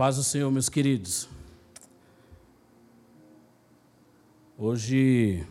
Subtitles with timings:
[0.00, 1.28] Paz do Senhor, meus queridos.
[4.56, 5.46] Hoje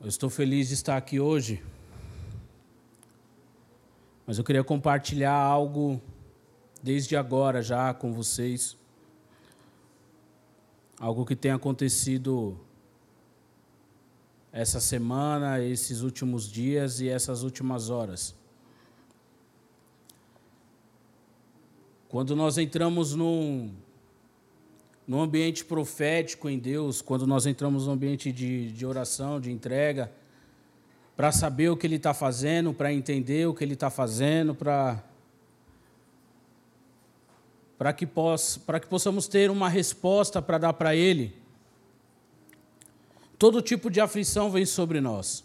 [0.00, 1.60] eu estou feliz de estar aqui hoje,
[4.24, 6.00] mas eu queria compartilhar algo
[6.80, 8.76] desde agora já com vocês,
[11.00, 12.56] algo que tem acontecido
[14.52, 18.34] essa semana, esses últimos dias e essas últimas horas.
[22.06, 23.72] Quando nós entramos num,
[25.08, 30.12] num ambiente profético em Deus, quando nós entramos num ambiente de, de oração, de entrega,
[31.16, 35.02] para saber o que Ele está fazendo, para entender o que Ele está fazendo, para
[37.78, 41.41] para que, poss, que possamos ter uma resposta para dar para Ele
[43.42, 45.44] todo tipo de aflição vem sobre nós.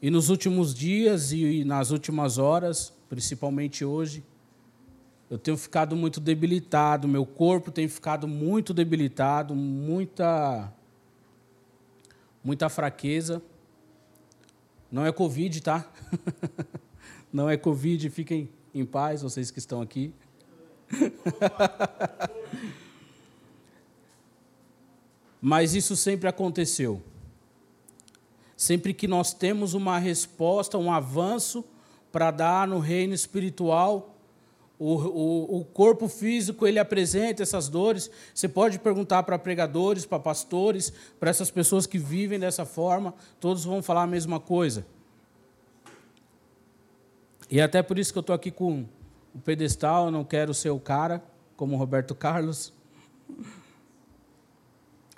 [0.00, 4.22] E nos últimos dias e nas últimas horas, principalmente hoje,
[5.28, 10.72] eu tenho ficado muito debilitado, meu corpo tem ficado muito debilitado, muita
[12.44, 13.42] muita fraqueza.
[14.92, 15.90] Não é Covid, tá?
[17.32, 20.14] Não é Covid, fiquem em paz, vocês que estão aqui.
[25.40, 27.02] Mas isso sempre aconteceu.
[28.56, 31.64] Sempre que nós temos uma resposta, um avanço
[32.12, 34.16] para dar no reino espiritual,
[34.78, 38.10] o, o, o, corpo físico ele apresenta essas dores.
[38.34, 43.62] Você pode perguntar para pregadores, para pastores, para essas pessoas que vivem dessa forma, todos
[43.62, 44.86] vão falar a mesma coisa.
[47.50, 48.86] E até por isso que eu estou aqui com
[49.34, 51.22] o pedestal, eu não quero ser o cara,
[51.56, 52.72] como o Roberto Carlos.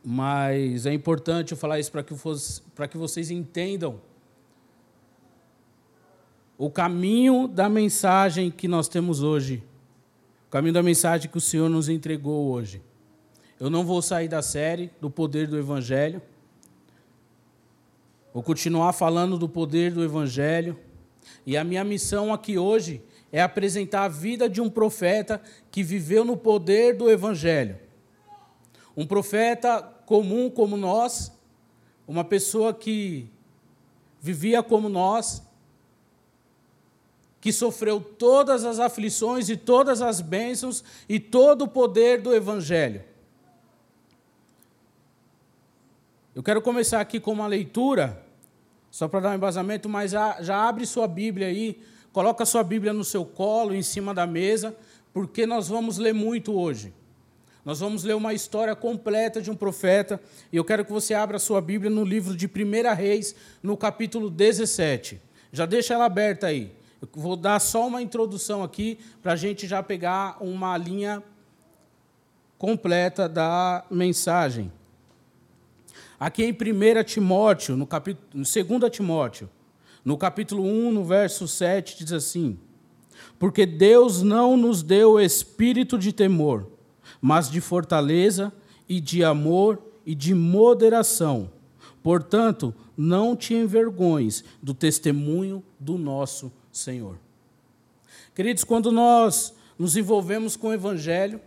[0.04, 2.14] Mas é importante eu falar isso para que,
[2.88, 4.00] que vocês entendam
[6.58, 9.62] o caminho da mensagem que nós temos hoje.
[10.48, 12.82] O caminho da mensagem que o Senhor nos entregou hoje.
[13.58, 16.20] Eu não vou sair da série do poder do Evangelho.
[18.34, 20.78] Vou continuar falando do poder do Evangelho.
[21.46, 25.40] E a minha missão aqui hoje é apresentar a vida de um profeta
[25.70, 27.76] que viveu no poder do Evangelho.
[28.96, 31.32] Um profeta comum como nós,
[32.06, 33.30] uma pessoa que
[34.20, 35.42] vivia como nós,
[37.40, 43.02] que sofreu todas as aflições e todas as bênçãos e todo o poder do Evangelho.
[46.34, 48.24] Eu quero começar aqui com uma leitura,
[48.90, 51.82] só para dar um embasamento, mas já, já abre sua Bíblia aí,
[52.12, 54.76] coloca sua Bíblia no seu colo, em cima da mesa,
[55.12, 56.94] porque nós vamos ler muito hoje.
[57.64, 60.20] Nós vamos ler uma história completa de um profeta,
[60.52, 63.76] e eu quero que você abra a sua Bíblia no livro de 1 Reis, no
[63.76, 65.20] capítulo 17.
[65.52, 66.72] Já deixa ela aberta aí.
[67.00, 71.22] Eu vou dar só uma introdução aqui, para a gente já pegar uma linha
[72.58, 74.72] completa da mensagem.
[76.18, 79.50] Aqui em 1 Timóteo, no, capítulo, no 2 Timóteo,
[80.04, 82.58] no capítulo 1, no verso 7, diz assim:
[83.38, 86.66] Porque Deus não nos deu espírito de temor,
[87.22, 88.52] mas de fortaleza
[88.88, 91.48] e de amor e de moderação.
[92.02, 97.16] Portanto, não te envergonhes do testemunho do nosso Senhor.
[98.34, 101.40] Queridos, quando nós nos envolvemos com o Evangelho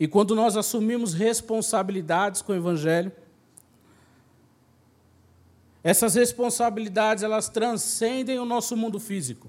[0.00, 3.12] e quando nós assumimos responsabilidades com o Evangelho,
[5.84, 9.48] essas responsabilidades elas transcendem o nosso mundo físico.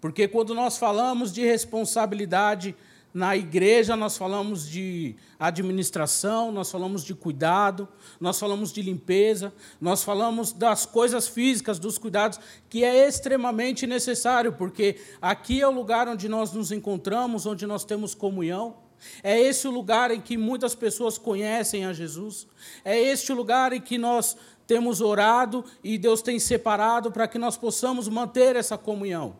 [0.00, 2.74] Porque quando nós falamos de responsabilidade
[3.16, 7.88] na igreja nós falamos de administração, nós falamos de cuidado,
[8.20, 12.38] nós falamos de limpeza, nós falamos das coisas físicas, dos cuidados,
[12.68, 17.86] que é extremamente necessário, porque aqui é o lugar onde nós nos encontramos, onde nós
[17.86, 18.76] temos comunhão.
[19.22, 22.46] É esse o lugar em que muitas pessoas conhecem a Jesus.
[22.84, 27.38] É este o lugar em que nós temos orado e Deus tem separado para que
[27.38, 29.36] nós possamos manter essa comunhão.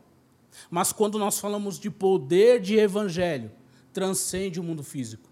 [0.70, 3.50] Mas quando nós falamos de poder de evangelho,
[3.96, 5.26] transcende o mundo físico.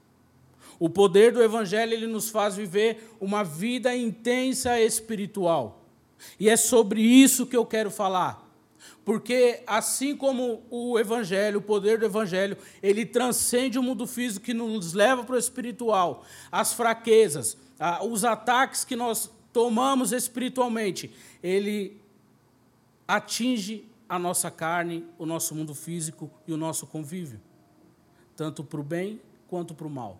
[0.81, 5.85] O poder do Evangelho ele nos faz viver uma vida intensa espiritual.
[6.41, 8.43] E é sobre isso que eu quero falar.
[9.05, 14.55] Porque assim como o Evangelho, o poder do Evangelho, ele transcende o mundo físico que
[14.55, 17.59] nos leva para o espiritual, as fraquezas,
[18.09, 21.13] os ataques que nós tomamos espiritualmente,
[21.43, 22.01] ele
[23.07, 27.39] atinge a nossa carne, o nosso mundo físico e o nosso convívio
[28.37, 30.19] tanto para o bem quanto para o mal.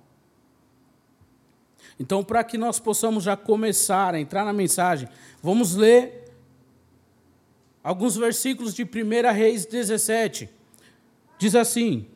[1.99, 5.09] Então, para que nós possamos já começar a entrar na mensagem,
[5.43, 6.33] vamos ler
[7.83, 10.49] alguns versículos de 1 Reis 17.
[11.39, 12.07] Diz assim: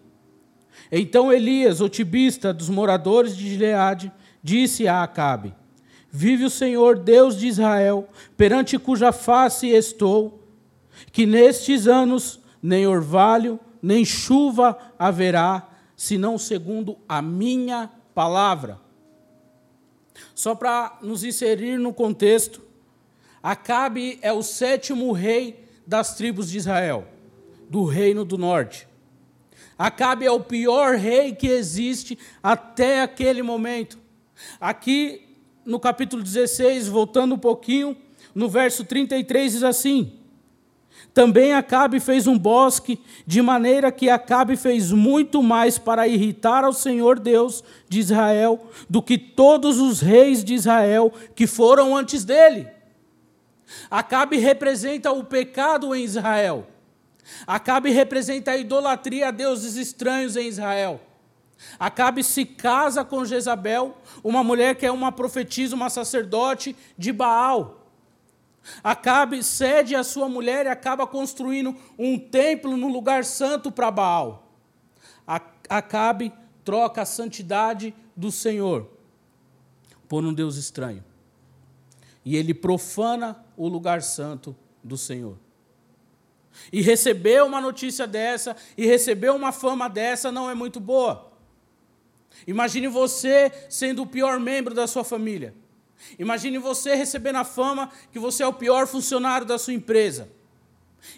[0.91, 4.11] Então Elias, o tibista dos moradores de Gileade,
[4.43, 5.55] disse a Acabe:
[6.11, 10.43] Vive o Senhor Deus de Israel, perante cuja face estou,
[11.13, 15.68] que nestes anos nem orvalho, nem chuva haverá,
[15.99, 18.81] senão segundo a minha palavra.
[20.35, 22.63] Só para nos inserir no contexto,
[23.43, 27.07] Acabe é o sétimo rei das tribos de Israel,
[27.69, 28.89] do reino do norte.
[29.79, 33.99] Acabe é o pior rei que existe até aquele momento.
[34.61, 37.97] Aqui no capítulo 16, voltando um pouquinho,
[38.35, 40.18] no verso 33 diz assim:
[41.19, 46.73] também Acabe fez um bosque, de maneira que Acabe fez muito mais para irritar ao
[46.73, 52.69] Senhor Deus de Israel do que todos os reis de Israel que foram antes dele.
[53.91, 56.69] Acabe representa o pecado em Israel.
[57.45, 61.01] Acabe representa a idolatria a deuses estranhos em Israel.
[61.81, 67.78] Acabe se casa com Jezabel, uma mulher que é uma profetisa, uma sacerdote de Baal.
[68.83, 74.53] Acabe cede a sua mulher e acaba construindo um templo no lugar santo para Baal.
[75.69, 76.33] Acabe
[76.65, 78.89] troca a santidade do Senhor
[80.09, 81.05] por um Deus estranho.
[82.25, 85.37] E ele profana o lugar santo do Senhor.
[86.73, 91.31] E receber uma notícia dessa, e receber uma fama dessa não é muito boa.
[92.47, 95.55] Imagine você sendo o pior membro da sua família.
[96.19, 100.29] Imagine você recebendo a fama que você é o pior funcionário da sua empresa.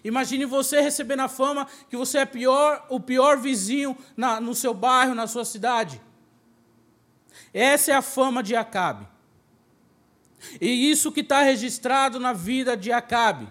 [0.04, 4.74] Imagine você recebendo a fama que você é pior, o pior vizinho na, no seu
[4.74, 6.00] bairro, na sua cidade.
[7.52, 9.06] Essa é a fama de Acabe.
[10.60, 13.48] E isso que está registrado na vida de Acabe.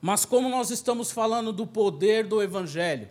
[0.00, 3.08] Mas como nós estamos falando do poder do Evangelho,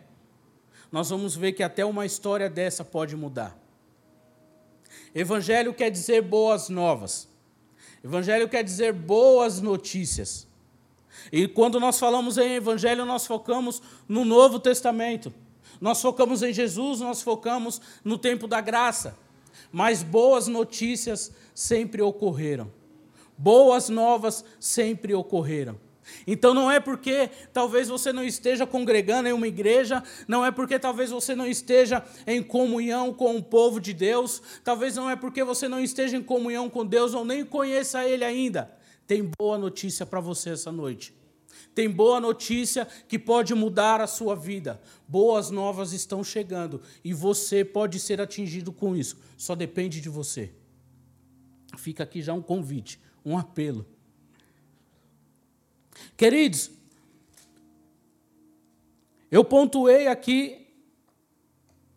[0.91, 3.64] nós vamos ver que até uma história dessa pode mudar.
[5.15, 7.29] Evangelho quer dizer boas novas.
[8.03, 10.45] Evangelho quer dizer boas notícias.
[11.31, 15.33] E quando nós falamos em Evangelho, nós focamos no Novo Testamento.
[15.79, 19.17] Nós focamos em Jesus, nós focamos no tempo da graça.
[19.71, 22.69] Mas boas notícias sempre ocorreram.
[23.37, 25.79] Boas novas sempre ocorreram.
[26.27, 30.77] Então não é porque talvez você não esteja congregando em uma igreja, não é porque
[30.79, 35.43] talvez você não esteja em comunhão com o povo de Deus, talvez não é porque
[35.43, 38.71] você não esteja em comunhão com Deus ou nem conheça Ele ainda.
[39.07, 41.13] Tem boa notícia para você essa noite.
[41.73, 44.81] Tem boa notícia que pode mudar a sua vida.
[45.07, 49.17] Boas novas estão chegando e você pode ser atingido com isso.
[49.37, 50.53] Só depende de você.
[51.77, 53.85] Fica aqui já um convite, um apelo
[56.17, 56.71] Queridos,
[59.31, 60.67] eu pontuei aqui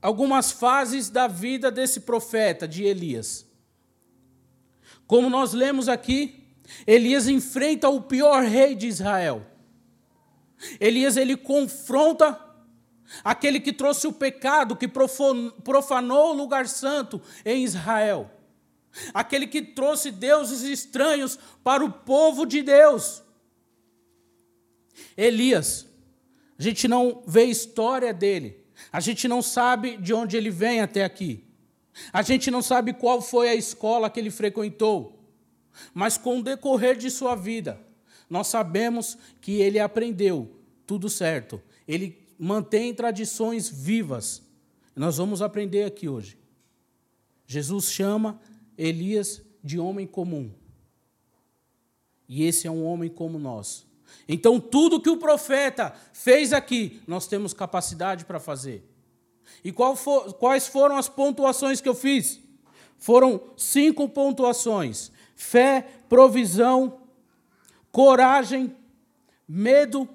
[0.01, 3.47] algumas fases da vida desse profeta, de Elias.
[5.07, 6.45] Como nós lemos aqui,
[6.87, 9.47] Elias enfrenta o pior rei de Israel.
[10.81, 12.39] Elias ele confronta
[13.25, 18.31] aquele que trouxe o pecado, que profanou o lugar santo em Israel.
[19.15, 23.23] Aquele que trouxe deuses estranhos para o povo de Deus.
[25.17, 25.87] Elias,
[26.59, 31.05] a gente não vê história dele, a gente não sabe de onde ele vem até
[31.05, 31.45] aqui,
[32.13, 35.19] a gente não sabe qual foi a escola que ele frequentou,
[35.93, 37.81] mas com o decorrer de sua vida,
[38.29, 44.43] nós sabemos que ele aprendeu tudo certo, ele mantém tradições vivas.
[44.95, 46.39] Nós vamos aprender aqui hoje.
[47.47, 48.41] Jesus chama
[48.77, 50.53] Elias de homem comum.
[52.29, 53.87] E esse é um homem como nós.
[54.29, 58.87] Então, tudo que o profeta fez aqui, nós temos capacidade para fazer.
[59.65, 62.41] E for, quais foram as pontuações que eu fiz?
[62.99, 67.01] Foram cinco pontuações: fé, provisão,
[67.91, 68.77] coragem,
[69.47, 70.09] medo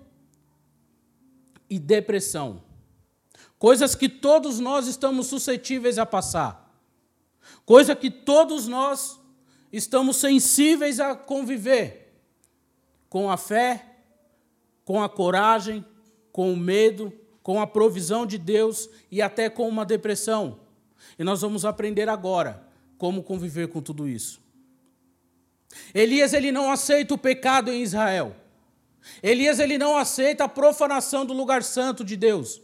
[1.70, 2.62] e depressão.
[3.58, 6.62] Coisas que todos nós estamos suscetíveis a passar.
[7.66, 9.20] Coisa que todos nós
[9.72, 12.02] estamos sensíveis a conviver
[13.13, 13.86] com a fé,
[14.84, 15.86] com a coragem,
[16.32, 20.62] com o medo, com a provisão de Deus e até com uma depressão.
[21.20, 22.67] E nós vamos aprender agora
[22.98, 24.41] como conviver com tudo isso.
[25.93, 28.36] Elias ele não aceita o pecado em Israel.
[29.22, 32.62] Elias ele não aceita a profanação do lugar santo de Deus.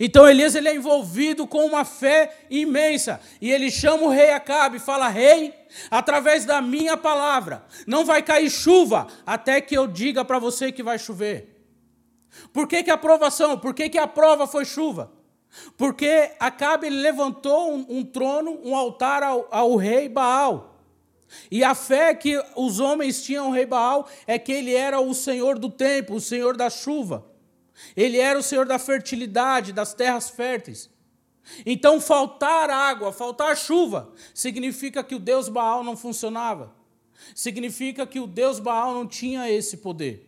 [0.00, 3.20] Então Elias ele é envolvido com uma fé imensa.
[3.40, 5.54] E ele chama o rei Acabe e fala: Rei,
[5.90, 10.82] através da minha palavra, não vai cair chuva até que eu diga para você que
[10.82, 11.54] vai chover.
[12.52, 13.58] Por que, que a aprovação?
[13.58, 15.12] Por que, que a prova foi chuva?
[15.76, 20.74] Porque Acabe levantou um, um, trono, um altar ao, ao rei Baal.
[21.50, 25.14] E a fé que os homens tinham ao rei Baal é que ele era o
[25.14, 27.24] senhor do tempo, o senhor da chuva.
[27.96, 30.90] Ele era o senhor da fertilidade, das terras férteis.
[31.64, 36.74] Então, faltar água, faltar chuva, significa que o Deus Baal não funcionava.
[37.34, 40.26] Significa que o Deus Baal não tinha esse poder.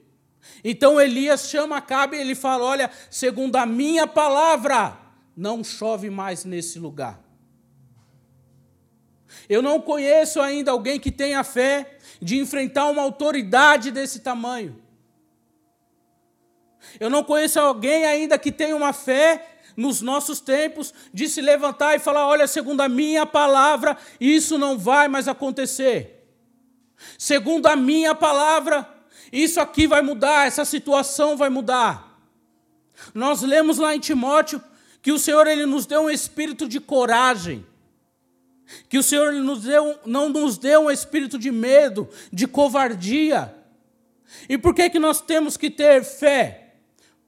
[0.63, 4.99] Então Elias chama Acabe e ele fala: Olha, segundo a minha palavra,
[5.37, 7.23] não chove mais nesse lugar.
[9.49, 14.81] Eu não conheço ainda alguém que tenha fé de enfrentar uma autoridade desse tamanho.
[16.99, 21.95] Eu não conheço alguém ainda que tenha uma fé nos nossos tempos de se levantar
[21.95, 26.27] e falar: olha, segundo a minha palavra, isso não vai mais acontecer.
[27.17, 28.89] Segundo a minha palavra,
[29.33, 32.19] isso aqui vai mudar, essa situação vai mudar.
[33.15, 34.61] Nós lemos lá em Timóteo
[35.01, 37.65] que o Senhor ele nos deu um espírito de coragem.
[38.89, 43.55] Que o Senhor nos deu, não nos deu um espírito de medo, de covardia.
[44.49, 46.68] E por que, que nós temos que ter fé?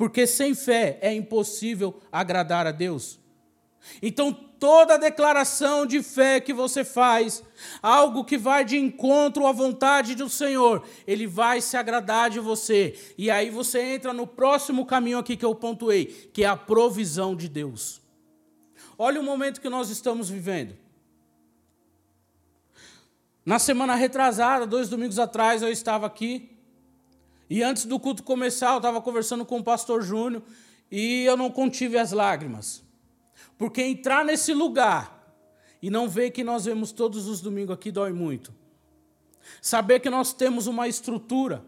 [0.00, 3.20] Porque sem fé é impossível agradar a Deus.
[4.00, 7.42] Então, toda declaração de fé que você faz,
[7.82, 12.98] algo que vai de encontro à vontade do Senhor, ele vai se agradar de você.
[13.18, 17.36] E aí você entra no próximo caminho aqui que eu pontuei, que é a provisão
[17.36, 18.00] de Deus.
[18.96, 20.78] Olha o momento que nós estamos vivendo.
[23.44, 26.58] Na semana retrasada, dois domingos atrás, eu estava aqui
[27.50, 30.40] e antes do culto começar, eu estava conversando com o pastor Júnior
[30.88, 32.80] e eu não contive as lágrimas.
[33.58, 35.34] Porque entrar nesse lugar
[35.82, 38.54] e não ver que nós vemos todos os domingos aqui dói muito.
[39.60, 41.64] Saber que nós temos uma estrutura,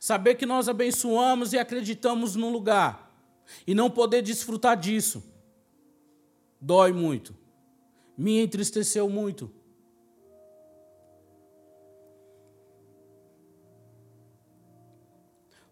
[0.00, 3.16] saber que nós abençoamos e acreditamos no lugar
[3.64, 5.22] e não poder desfrutar disso,
[6.60, 7.32] dói muito.
[8.18, 9.52] Me entristeceu muito.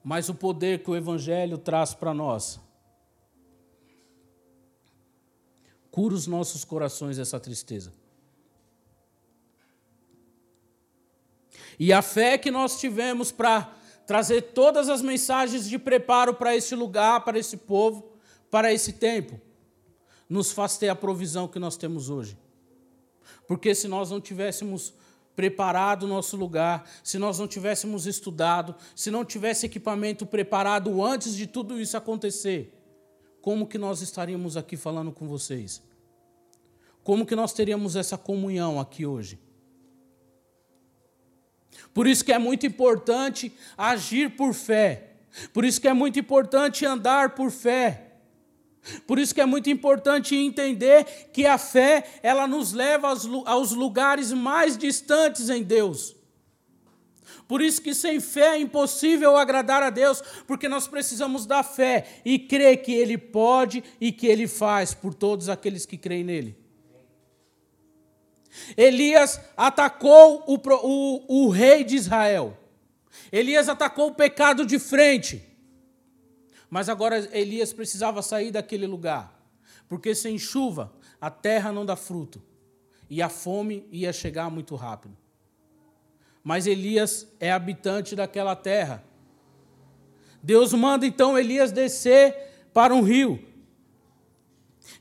[0.05, 2.61] Mas o poder que o Evangelho traz para nós
[5.91, 7.93] cura os nossos corações dessa tristeza.
[11.79, 13.73] E a fé que nós tivemos para
[14.05, 18.13] trazer todas as mensagens de preparo para esse lugar, para esse povo,
[18.51, 19.41] para esse tempo,
[20.29, 22.37] nos faz ter a provisão que nós temos hoje.
[23.47, 24.93] Porque se nós não tivéssemos
[25.35, 31.35] preparado o nosso lugar, se nós não tivéssemos estudado, se não tivesse equipamento preparado antes
[31.35, 32.73] de tudo isso acontecer,
[33.41, 35.83] como que nós estaríamos aqui falando com vocês?
[37.03, 39.39] Como que nós teríamos essa comunhão aqui hoje?
[41.93, 45.11] Por isso que é muito importante agir por fé.
[45.53, 48.04] Por isso que é muito importante andar por fé.
[49.07, 53.09] Por isso que é muito importante entender que a fé, ela nos leva
[53.47, 56.15] aos lugares mais distantes em Deus.
[57.47, 62.07] Por isso que sem fé é impossível agradar a Deus, porque nós precisamos da fé
[62.25, 66.65] e crer que Ele pode e que Ele faz por todos aqueles que creem nele.
[68.77, 72.57] Elias atacou o, o, o rei de Israel.
[73.31, 75.54] Elias atacou o pecado de frente.
[76.71, 79.41] Mas agora Elias precisava sair daquele lugar,
[79.89, 82.43] porque sem chuva a terra não dá fruto
[83.09, 85.17] e a fome ia chegar muito rápido.
[86.43, 89.03] Mas Elias é habitante daquela terra.
[90.43, 93.43] Deus manda então Elias descer para um rio.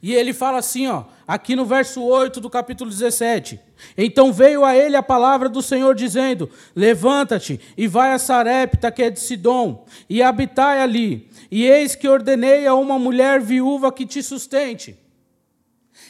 [0.04, 3.58] E ele fala assim, ó, aqui no verso 8 do capítulo 17.
[3.98, 9.02] Então veio a ele a palavra do Senhor dizendo: Levanta-te e vai a Sarepta, que
[9.02, 11.30] é de Sidom, e habitai ali.
[11.50, 15.00] E eis que ordenei a uma mulher viúva que te sustente.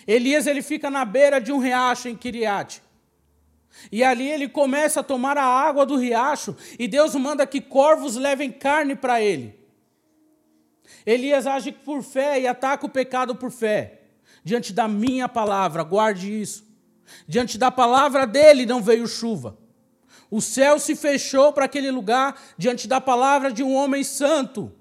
[0.07, 2.81] Elias ele fica na beira de um riacho em Kiriate.
[3.91, 8.15] E ali ele começa a tomar a água do riacho, e Deus manda que corvos
[8.15, 9.62] levem carne para ele.
[11.05, 14.01] Elias age por fé e ataca o pecado por fé.
[14.43, 16.65] Diante da minha palavra, guarde isso.
[17.27, 19.57] Diante da palavra dele não veio chuva.
[20.29, 24.71] O céu se fechou para aquele lugar diante da palavra de um homem santo.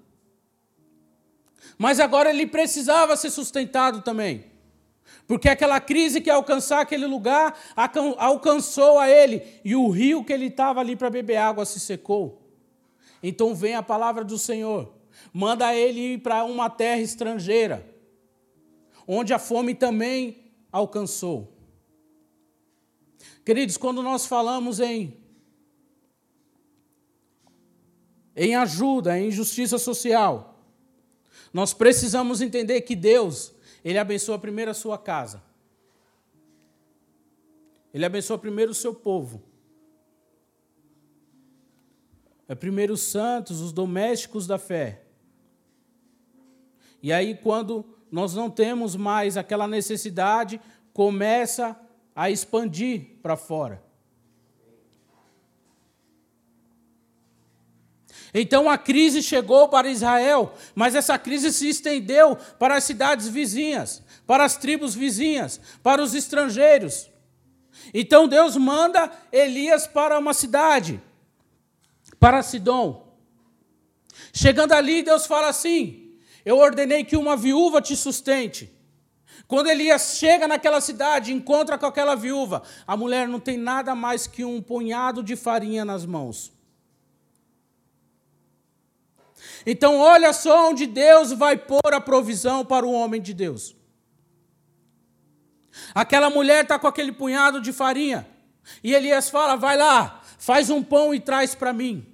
[1.77, 4.47] Mas agora ele precisava ser sustentado também.
[5.27, 7.59] Porque aquela crise que ia alcançar aquele lugar
[8.19, 9.43] alcançou a ele.
[9.65, 12.41] E o rio que ele estava ali para beber água se secou.
[13.23, 14.93] Então vem a palavra do Senhor.
[15.33, 17.91] Manda ele ir para uma terra estrangeira.
[19.07, 21.53] onde a fome também alcançou.
[23.45, 25.21] Queridos, quando nós falamos em
[28.35, 30.59] em ajuda, em justiça social,
[31.53, 33.53] nós precisamos entender que Deus,
[33.85, 35.43] ele abençoa primeiro a sua casa.
[37.93, 39.43] Ele abençoa primeiro o seu povo.
[42.49, 45.02] É primeiro os santos, os domésticos da fé.
[47.03, 50.61] E aí, quando nós não temos mais aquela necessidade,
[50.93, 51.77] começa
[52.15, 53.83] a expandir para fora.
[58.35, 64.03] Então a crise chegou para Israel, mas essa crise se estendeu para as cidades vizinhas,
[64.27, 67.11] para as tribos vizinhas, para os estrangeiros.
[67.93, 71.01] Então Deus manda Elias para uma cidade,
[72.19, 73.13] para Sidom.
[74.33, 76.02] Chegando ali, Deus fala assim:
[76.45, 78.73] Eu ordenei que uma viúva te sustente.
[79.47, 84.27] Quando Elias chega naquela cidade, encontra com aquela viúva, a mulher não tem nada mais
[84.27, 86.53] que um punhado de farinha nas mãos.
[89.65, 93.77] Então, olha só onde Deus vai pôr a provisão para o homem de Deus.
[95.95, 98.27] Aquela mulher está com aquele punhado de farinha.
[98.83, 102.07] E Elias fala: vai lá, faz um pão e traz para mim.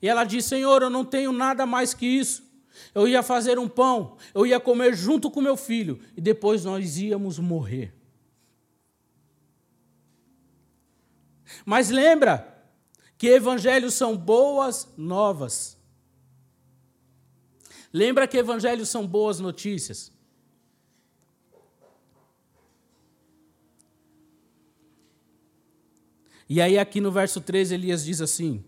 [0.00, 2.47] E ela diz: Senhor, eu não tenho nada mais que isso.
[2.94, 6.98] Eu ia fazer um pão, eu ia comer junto com meu filho, e depois nós
[6.98, 7.94] íamos morrer.
[11.64, 12.56] Mas lembra
[13.16, 15.76] que evangelhos são boas novas.
[17.92, 20.12] Lembra que evangelhos são boas notícias.
[26.48, 28.64] E aí, aqui no verso 13, Elias diz assim: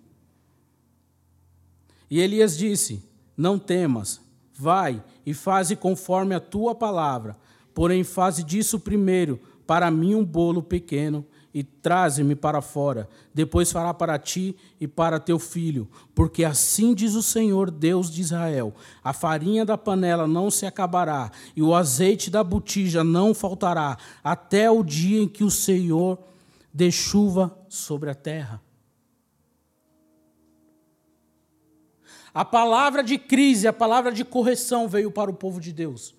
[2.11, 3.10] E Elias disse:
[3.41, 4.21] Não temas,
[4.53, 7.39] vai e faze conforme a tua palavra,
[7.73, 13.09] porém, faze disso primeiro para mim um bolo pequeno e traze-me para fora.
[13.33, 18.21] Depois fará para ti e para teu filho, porque assim diz o Senhor, Deus de
[18.21, 23.97] Israel: a farinha da panela não se acabará e o azeite da botija não faltará,
[24.23, 26.19] até o dia em que o Senhor
[26.75, 28.61] dê chuva sobre a terra.
[32.33, 36.15] A palavra de crise, a palavra de correção veio para o povo de Deus.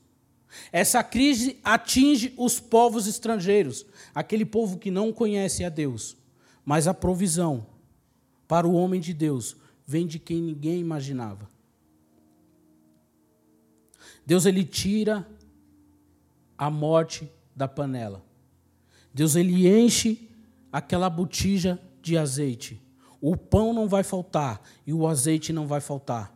[0.71, 6.17] Essa crise atinge os povos estrangeiros, aquele povo que não conhece a Deus.
[6.65, 7.65] Mas a provisão
[8.47, 9.56] para o homem de Deus
[9.88, 11.50] vem de quem ninguém imaginava.
[14.26, 15.28] Deus ele tira
[16.58, 18.24] a morte da panela.
[19.13, 20.30] Deus ele enche
[20.71, 22.82] aquela botija de azeite.
[23.21, 26.36] O pão não vai faltar e o azeite não vai faltar.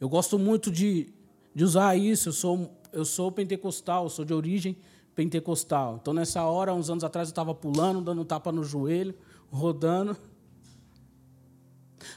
[0.00, 1.12] Eu gosto muito de,
[1.54, 2.30] de usar isso.
[2.30, 4.76] Eu sou, eu sou pentecostal, sou de origem
[5.14, 5.98] pentecostal.
[6.00, 9.14] Então, nessa hora, uns anos atrás, eu estava pulando, dando tapa no joelho,
[9.50, 10.16] rodando.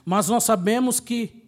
[0.06, 1.48] Mas nós sabemos que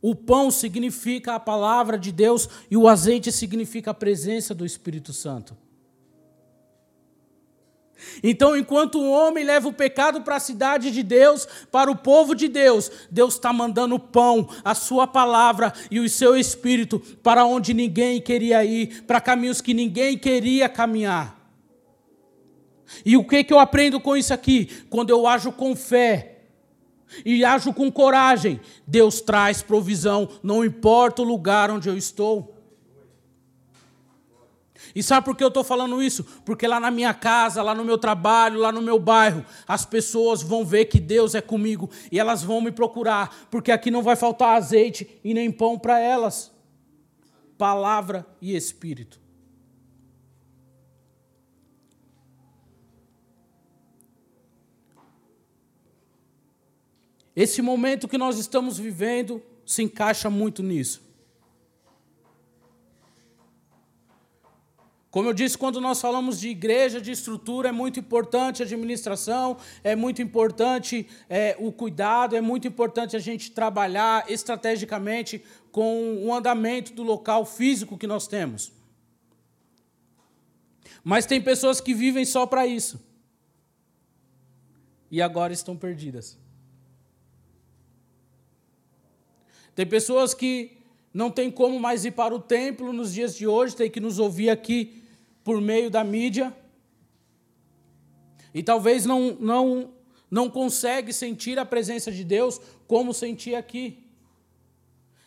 [0.00, 5.12] o pão significa a palavra de Deus e o azeite significa a presença do Espírito
[5.12, 5.56] Santo.
[8.22, 12.34] Então, enquanto o homem leva o pecado para a cidade de Deus, para o povo
[12.34, 17.44] de Deus, Deus está mandando o pão, a sua palavra e o seu espírito para
[17.44, 21.36] onde ninguém queria ir, para caminhos que ninguém queria caminhar.
[23.04, 24.84] E o que, que eu aprendo com isso aqui?
[24.88, 26.36] Quando eu ajo com fé
[27.24, 32.55] e ajo com coragem, Deus traz provisão, não importa o lugar onde eu estou.
[34.96, 36.24] E sabe por que eu estou falando isso?
[36.42, 40.42] Porque lá na minha casa, lá no meu trabalho, lá no meu bairro, as pessoas
[40.42, 44.16] vão ver que Deus é comigo e elas vão me procurar, porque aqui não vai
[44.16, 46.50] faltar azeite e nem pão para elas.
[47.58, 49.20] Palavra e espírito.
[57.34, 61.05] Esse momento que nós estamos vivendo se encaixa muito nisso.
[65.16, 69.56] Como eu disse, quando nós falamos de igreja, de estrutura, é muito importante a administração,
[69.82, 76.34] é muito importante é, o cuidado, é muito importante a gente trabalhar estrategicamente com o
[76.34, 78.70] andamento do local físico que nós temos.
[81.02, 83.02] Mas tem pessoas que vivem só para isso.
[85.10, 86.38] E agora estão perdidas.
[89.74, 90.76] Tem pessoas que
[91.10, 94.18] não tem como mais ir para o templo nos dias de hoje, tem que nos
[94.18, 95.04] ouvir aqui
[95.46, 96.52] por meio da mídia
[98.52, 99.94] e talvez não, não,
[100.28, 104.10] não consegue sentir a presença de Deus como sentia aqui.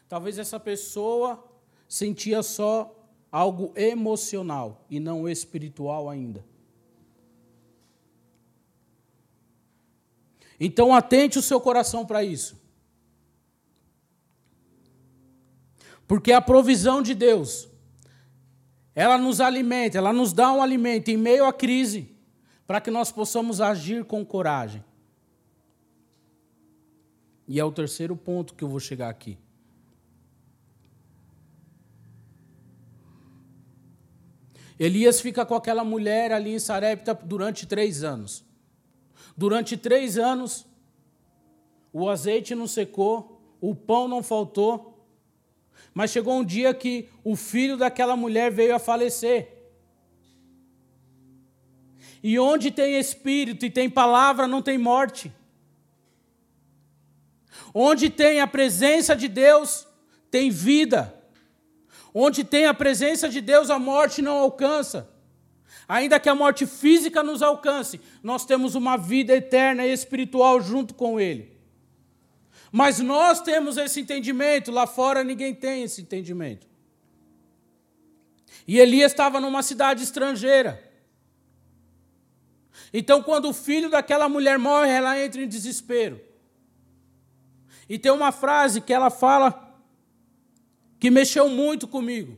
[0.10, 1.42] Talvez essa pessoa
[1.88, 2.94] sentia só
[3.32, 6.44] algo emocional e não espiritual ainda.
[10.60, 12.62] Então atente o seu coração para isso.
[16.06, 17.69] Porque a provisão de Deus,
[19.00, 22.14] ela nos alimenta, ela nos dá um alimento em meio à crise,
[22.68, 24.84] para que nós possamos agir com coragem.
[27.48, 29.38] E é o terceiro ponto que eu vou chegar aqui.
[34.78, 38.44] Elias fica com aquela mulher ali em Sarepta durante três anos.
[39.38, 40.68] Durante três anos,
[41.94, 44.99] o azeite não secou, o pão não faltou,
[45.94, 49.60] mas chegou um dia que o filho daquela mulher veio a falecer.
[52.22, 55.32] E onde tem espírito e tem palavra, não tem morte.
[57.74, 59.88] Onde tem a presença de Deus,
[60.30, 61.16] tem vida.
[62.14, 65.10] Onde tem a presença de Deus, a morte não alcança.
[65.88, 70.94] Ainda que a morte física nos alcance, nós temos uma vida eterna e espiritual junto
[70.94, 71.59] com Ele.
[72.72, 76.68] Mas nós temos esse entendimento, lá fora ninguém tem esse entendimento.
[78.68, 80.88] E Elias estava numa cidade estrangeira.
[82.94, 86.22] Então, quando o filho daquela mulher morre, ela entra em desespero.
[87.88, 89.76] E tem uma frase que ela fala
[91.00, 92.38] que mexeu muito comigo.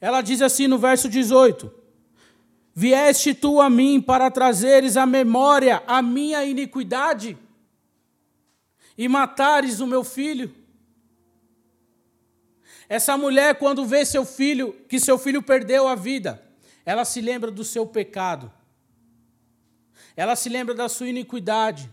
[0.00, 1.72] Ela diz assim no verso 18:
[2.74, 7.38] Vieste tu a mim para trazeres à memória a minha iniquidade
[8.96, 10.54] e matares o meu filho?
[12.88, 16.42] Essa mulher, quando vê seu filho, que seu filho perdeu a vida,
[16.84, 18.52] ela se lembra do seu pecado,
[20.16, 21.90] ela se lembra da sua iniquidade,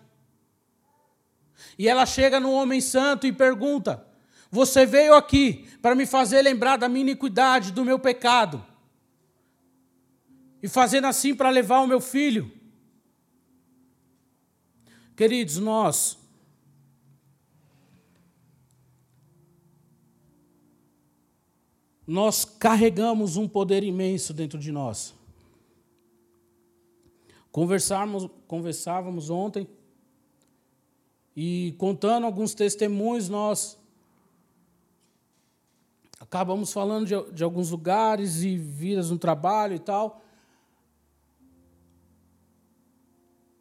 [1.78, 4.06] e ela chega no homem santo e pergunta:
[4.52, 8.66] Você veio aqui para me fazer lembrar da minha iniquidade, do meu pecado
[10.62, 12.52] e fazendo assim para levar o meu filho.
[15.16, 16.19] Queridos, nós
[22.10, 25.14] nós carregamos um poder imenso dentro de nós.
[27.52, 29.68] Conversávamos, conversávamos ontem
[31.36, 33.78] e contando alguns testemunhos, nós
[36.20, 40.20] acabamos falando de, de alguns lugares e vidas no trabalho e tal.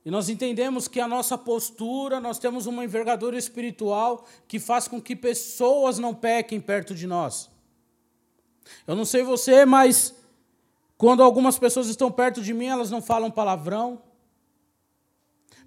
[0.06, 5.02] E nós entendemos que a nossa postura, nós temos uma envergadura espiritual que faz com
[5.02, 7.50] que pessoas não pequem perto de nós.
[8.86, 10.14] Eu não sei você, mas
[10.96, 14.02] quando algumas pessoas estão perto de mim, elas não falam palavrão.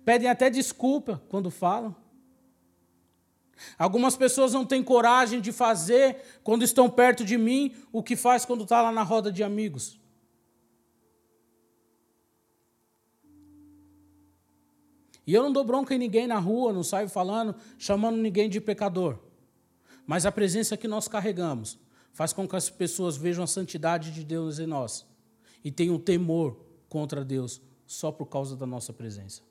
[0.03, 1.95] Pedem até desculpa quando falam.
[3.77, 8.43] Algumas pessoas não têm coragem de fazer, quando estão perto de mim, o que faz
[8.43, 9.99] quando está lá na roda de amigos.
[15.25, 18.59] E eu não dou bronca em ninguém na rua, não saio falando, chamando ninguém de
[18.59, 19.19] pecador.
[20.05, 21.79] Mas a presença que nós carregamos
[22.13, 25.05] faz com que as pessoas vejam a santidade de Deus em nós
[25.63, 26.57] e tenham temor
[26.89, 29.41] contra Deus só por causa da nossa presença.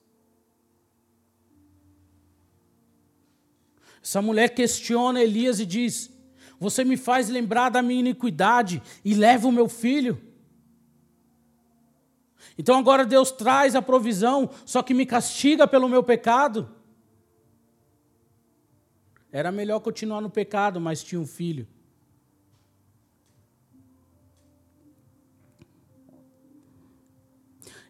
[4.02, 6.10] Essa mulher questiona Elias e diz:
[6.58, 10.20] Você me faz lembrar da minha iniquidade e leva o meu filho.
[12.56, 16.70] Então agora Deus traz a provisão, só que me castiga pelo meu pecado.
[19.32, 21.66] Era melhor continuar no pecado, mas tinha um filho.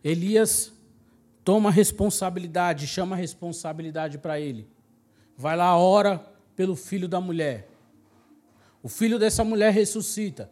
[0.03, 0.73] Elias
[1.45, 4.69] toma responsabilidade, chama responsabilidade para ele.
[5.37, 7.69] Vai lá, ora pelo filho da mulher.
[8.83, 10.51] O filho dessa mulher ressuscita.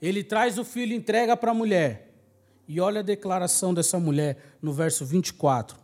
[0.00, 2.12] Ele traz o filho, entrega para a mulher.
[2.68, 5.78] E olha a declaração dessa mulher no verso 24.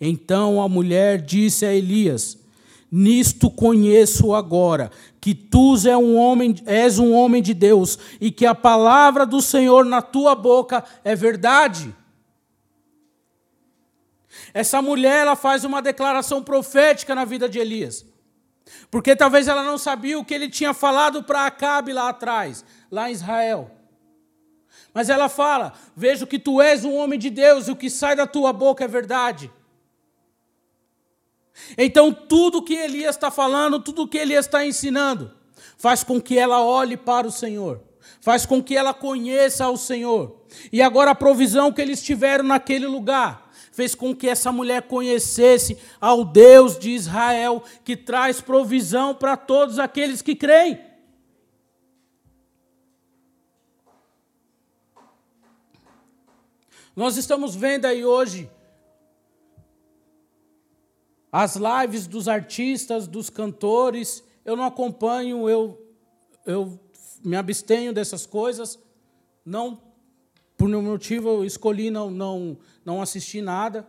[0.00, 2.38] Então a mulher disse a Elias:
[2.90, 8.44] Nisto conheço agora que tu és um homem, és um homem de Deus e que
[8.44, 11.94] a palavra do Senhor na tua boca é verdade.
[14.54, 18.04] Essa mulher ela faz uma declaração profética na vida de Elias.
[18.90, 23.08] Porque talvez ela não sabia o que ele tinha falado para Acabe lá atrás, lá
[23.08, 23.70] em Israel.
[24.92, 28.14] Mas ela fala: Vejo que tu és um homem de Deus e o que sai
[28.14, 29.50] da tua boca é verdade.
[31.76, 35.30] Então, tudo que Elias está falando, tudo que Elias está ensinando,
[35.76, 37.82] faz com que ela olhe para o Senhor,
[38.20, 40.44] faz com que ela conheça o Senhor.
[40.72, 43.41] E agora, a provisão que eles tiveram naquele lugar
[43.72, 49.78] fez com que essa mulher conhecesse ao Deus de Israel, que traz provisão para todos
[49.78, 50.78] aqueles que creem.
[56.94, 58.50] Nós estamos vendo aí hoje
[61.32, 64.22] as lives dos artistas, dos cantores.
[64.44, 65.82] Eu não acompanho, eu,
[66.44, 66.78] eu
[67.24, 68.78] me abstenho dessas coisas.
[69.42, 69.80] Não
[70.62, 73.84] por nenhum motivo, eu escolhi não, não, não assistir nada.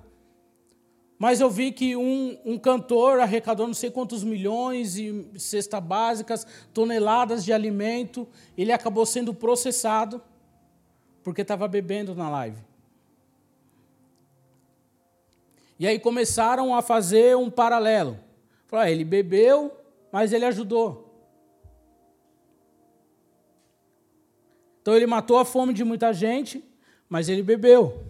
[1.19, 6.47] Mas eu vi que um, um cantor arrecadou não sei quantos milhões e cestas básicas,
[6.73, 10.19] toneladas de alimento, ele acabou sendo processado
[11.21, 12.57] porque estava bebendo na live.
[15.77, 18.17] E aí começaram a fazer um paralelo.
[18.65, 19.71] Falaram, ah, ele bebeu,
[20.11, 21.02] mas ele ajudou.
[24.83, 26.61] Então ele matou a fome de muita gente,
[27.07, 28.03] mas ele bebeu.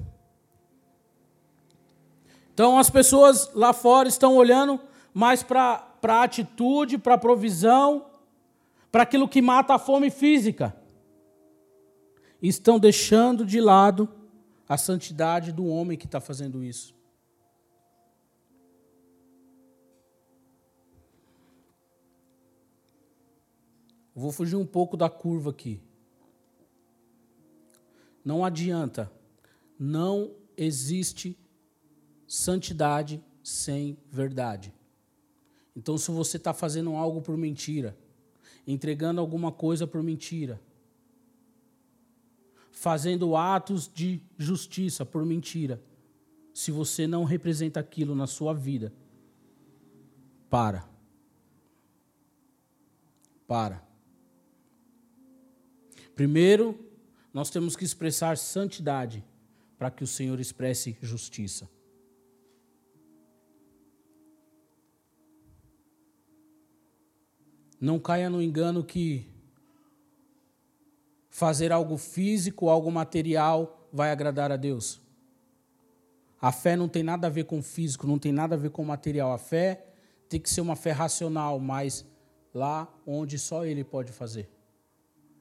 [2.52, 4.80] Então as pessoas lá fora estão olhando
[5.14, 8.08] mais para a atitude, para a provisão,
[8.92, 10.76] para aquilo que mata a fome física.
[12.42, 14.10] Estão deixando de lado
[14.68, 16.96] a santidade do homem que está fazendo isso.
[24.16, 25.80] Vou fugir um pouco da curva aqui.
[28.24, 29.12] Não adianta,
[29.78, 31.38] não existe
[32.28, 34.74] santidade sem verdade.
[35.76, 37.98] Então, se você está fazendo algo por mentira,
[38.66, 40.62] entregando alguma coisa por mentira,
[42.72, 45.82] fazendo atos de justiça por mentira,
[46.54, 48.94] se você não representa aquilo na sua vida,
[50.50, 50.88] para.
[53.48, 53.84] Para.
[56.16, 56.93] Primeiro,
[57.34, 59.26] nós temos que expressar santidade
[59.78, 61.68] para que o Senhor expresse justiça.
[67.82, 69.30] Não caia no engano que
[71.30, 75.02] fazer algo físico, algo material, vai agradar a Deus.
[76.40, 78.86] A fé não tem nada a ver com físico, não tem nada a ver com
[78.86, 79.34] material.
[79.34, 79.86] A fé
[80.30, 82.06] tem que ser uma fé racional, mas
[82.54, 84.50] lá onde só Ele pode fazer.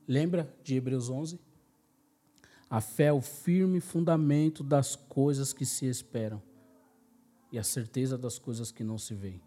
[0.08, 1.38] Lembra de Hebreus 11?
[2.72, 6.40] A fé é o firme fundamento das coisas que se esperam
[7.52, 9.42] e a certeza das coisas que não se veem.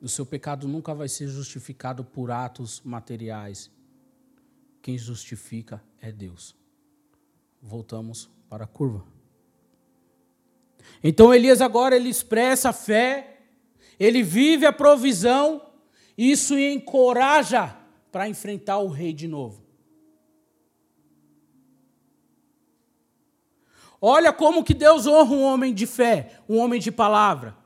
[0.00, 3.72] O seu pecado nunca vai ser justificado por atos materiais.
[4.80, 6.54] Quem justifica é Deus.
[7.60, 9.04] Voltamos para a curva.
[11.02, 13.40] Então Elias agora ele expressa a fé,
[13.98, 15.60] ele vive a provisão,
[16.16, 17.76] isso encoraja
[18.10, 19.62] para enfrentar o rei de novo.
[24.00, 27.56] Olha como que Deus honra um homem de fé, um homem de palavra.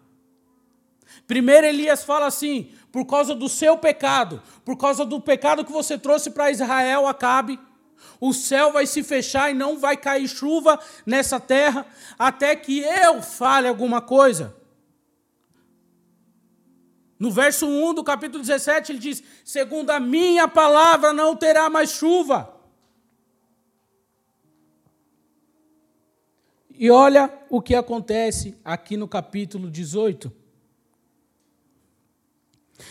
[1.26, 5.98] Primeiro Elias fala assim: por causa do seu pecado, por causa do pecado que você
[5.98, 7.60] trouxe para Israel, Acabe,
[8.20, 11.86] o céu vai se fechar e não vai cair chuva nessa terra,
[12.18, 14.61] até que eu fale alguma coisa.
[17.22, 21.92] No verso 1 do capítulo 17, ele diz: Segundo a minha palavra, não terá mais
[21.92, 22.52] chuva.
[26.76, 30.32] E olha o que acontece aqui no capítulo 18.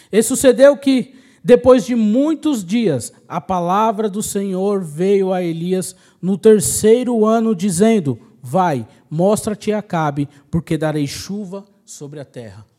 [0.09, 1.13] E sucedeu que,
[1.43, 8.17] depois de muitos dias, a palavra do Senhor veio a Elias no terceiro ano, dizendo:
[8.41, 12.70] Vai, mostra-te a Acabe, porque darei chuva sobre a terra.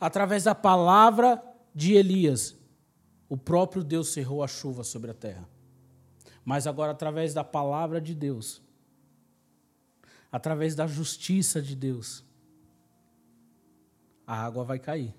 [0.00, 1.42] Através da palavra
[1.74, 2.56] de Elias,
[3.28, 5.48] o próprio Deus cerrou a chuva sobre a terra.
[6.44, 8.62] Mas agora, através da palavra de Deus,
[10.30, 12.24] através da justiça de Deus,
[14.26, 15.14] a água vai cair.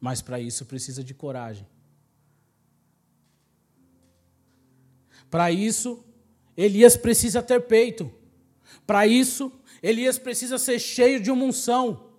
[0.00, 1.66] Mas para isso precisa de coragem.
[5.30, 6.04] Para isso,
[6.56, 8.12] Elias precisa ter peito.
[8.86, 12.09] Para isso, Elias precisa ser cheio de uma unção.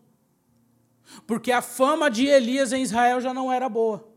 [1.25, 4.07] Porque a fama de Elias em Israel já não era boa.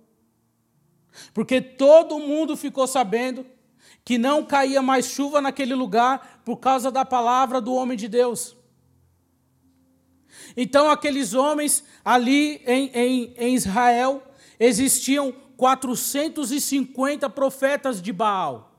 [1.33, 3.47] Porque todo mundo ficou sabendo
[4.05, 8.57] que não caía mais chuva naquele lugar por causa da palavra do homem de Deus.
[10.57, 14.23] Então, aqueles homens ali em, em, em Israel,
[14.59, 18.79] existiam 450 profetas de Baal,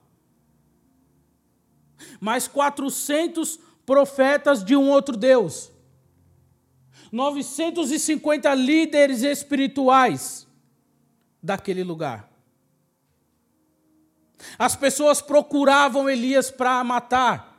[2.19, 5.71] mais 400 profetas de um outro Deus,
[7.11, 10.47] 950 líderes espirituais
[11.41, 12.31] daquele lugar.
[14.57, 17.55] As pessoas procuravam Elias para matar.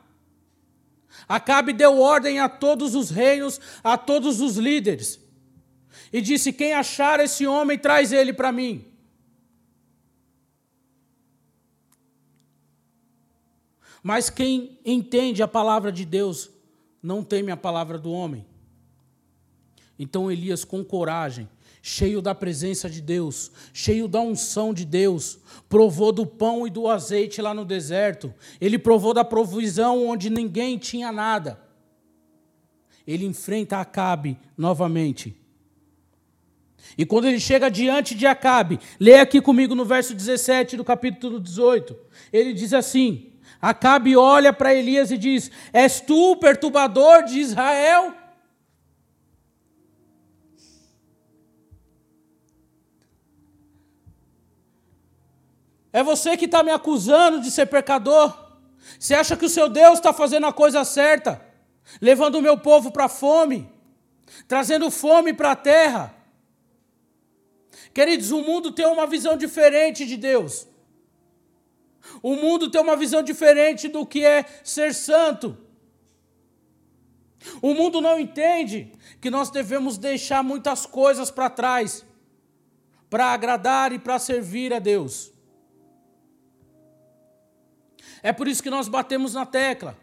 [1.27, 5.19] Acabe deu ordem a todos os reinos, a todos os líderes,
[6.11, 8.85] e disse: Quem achar esse homem, traz ele para mim.
[14.03, 16.49] Mas quem entende a palavra de Deus
[17.01, 18.45] não teme a palavra do homem.
[19.97, 21.49] Então Elias, com coragem,
[21.81, 26.87] cheio da presença de Deus, cheio da unção de Deus, provou do pão e do
[26.87, 31.59] azeite lá no deserto, ele provou da provisão onde ninguém tinha nada.
[33.05, 35.33] Ele enfrenta Acabe novamente.
[36.97, 41.39] E quando ele chega diante de Acabe, leia aqui comigo no verso 17 do capítulo
[41.39, 41.95] 18.
[42.33, 43.31] Ele diz assim:
[43.61, 48.13] Acabe olha para Elias e diz: És tu o perturbador de Israel?
[55.91, 58.35] É você que está me acusando de ser pecador?
[58.99, 61.41] Você acha que o seu Deus está fazendo a coisa certa?
[62.01, 63.69] Levando o meu povo para a fome?
[64.47, 66.15] Trazendo fome para a terra?
[67.93, 70.67] Queridos, o mundo tem uma visão diferente de Deus.
[72.21, 75.57] O mundo tem uma visão diferente do que é ser santo.
[77.61, 82.05] O mundo não entende que nós devemos deixar muitas coisas para trás
[83.09, 85.31] para agradar e para servir a Deus.
[88.21, 89.97] É por isso que nós batemos na tecla.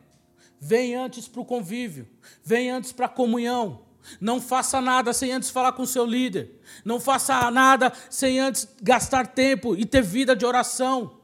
[0.60, 2.08] Vem antes para o convívio,
[2.42, 3.82] vem antes para a comunhão.
[4.20, 6.60] Não faça nada sem antes falar com o seu líder.
[6.84, 11.20] Não faça nada sem antes gastar tempo e ter vida de oração.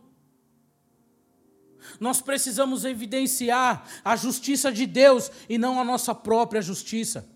[1.99, 7.29] Nós precisamos evidenciar a justiça de Deus e não a nossa própria justiça.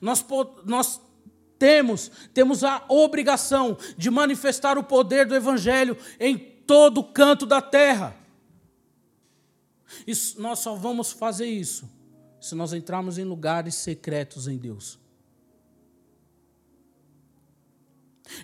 [0.00, 0.24] Nós,
[0.64, 1.00] nós
[1.58, 8.14] temos, temos a obrigação de manifestar o poder do Evangelho em todo canto da terra.
[10.06, 11.90] Isso, nós só vamos fazer isso
[12.40, 14.96] se nós entrarmos em lugares secretos em Deus.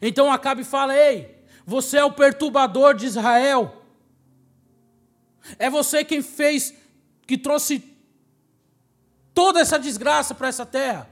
[0.02, 3.80] Então Acabe fala: Ei, você é o perturbador de Israel.
[5.56, 6.74] É você quem fez,
[7.28, 7.96] que trouxe
[9.32, 11.08] toda essa desgraça para essa terra.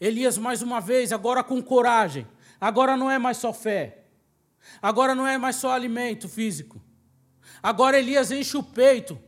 [0.00, 2.24] Elias, mais uma vez, agora com coragem.
[2.60, 3.99] Agora não é mais só fé.
[4.80, 6.80] Agora não é mais só alimento físico.
[7.62, 9.18] Agora Elias enche o peito.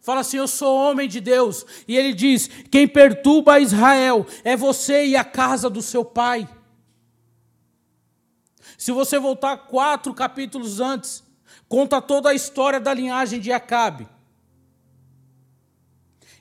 [0.00, 1.64] Fala assim: Eu sou homem de Deus.
[1.88, 6.48] E ele diz: Quem perturba Israel é você e a casa do seu pai.
[8.76, 11.24] Se você voltar quatro capítulos antes,
[11.68, 14.08] conta toda a história da linhagem de Acabe.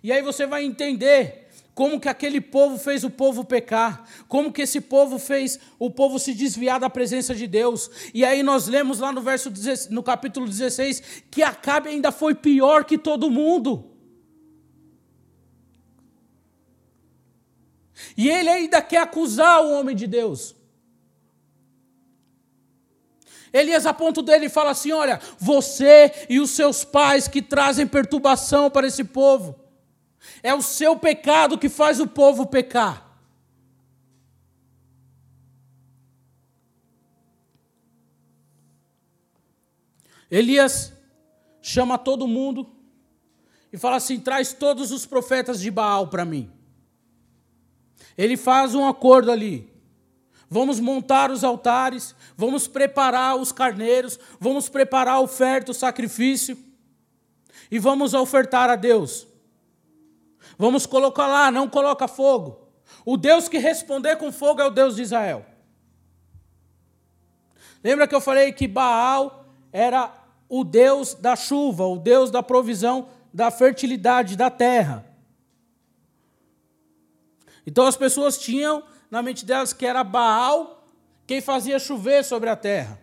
[0.03, 1.42] E aí você vai entender
[1.73, 6.19] como que aquele povo fez o povo pecar, como que esse povo fez o povo
[6.19, 7.89] se desviar da presença de Deus.
[8.13, 9.51] E aí nós lemos lá no verso
[9.89, 13.89] no capítulo 16 que Acabe ainda foi pior que todo mundo.
[18.15, 20.55] E ele ainda quer acusar o homem de Deus.
[23.51, 28.69] Elias, a ponto dele, fala assim: Olha, você e os seus pais que trazem perturbação
[28.69, 29.62] para esse povo.
[30.41, 33.11] É o seu pecado que faz o povo pecar.
[40.29, 40.91] Elias
[41.61, 42.67] chama todo mundo
[43.71, 46.51] e fala assim: traz todos os profetas de Baal para mim.
[48.17, 49.71] Ele faz um acordo ali.
[50.49, 56.55] Vamos montar os altares, vamos preparar os carneiros, vamos preparar a oferta, o sacrifício
[57.71, 59.27] e vamos ofertar a Deus.
[60.57, 62.67] Vamos colocar lá, não coloca fogo.
[63.05, 65.45] O Deus que responder com fogo é o Deus de Israel.
[67.83, 70.13] Lembra que eu falei que Baal era
[70.47, 75.05] o Deus da chuva, o Deus da provisão, da fertilidade da terra.
[77.65, 80.87] Então as pessoas tinham na mente delas que era Baal
[81.25, 82.99] quem fazia chover sobre a terra.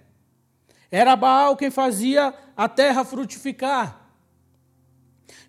[0.91, 4.00] Era Baal quem fazia a terra frutificar.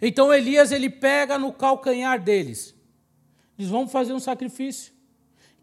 [0.02, 2.76] Então Elias ele pega no calcanhar deles.
[3.58, 4.94] Diz: "Vamos fazer um sacrifício.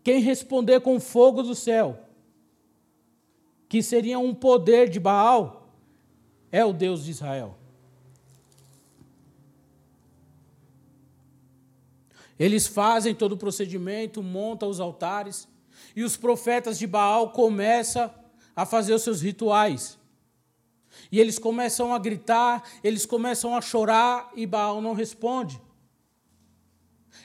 [0.03, 1.99] Quem responder com fogo do céu,
[3.69, 5.75] que seria um poder de Baal,
[6.51, 7.57] é o Deus de Israel."
[12.39, 15.49] Eles fazem todo o procedimento, montam os altares,
[15.97, 18.13] e os profetas de Baal começam
[18.55, 19.98] a fazer os seus rituais.
[21.11, 25.61] E eles começam a gritar, eles começam a chorar e Baal não responde.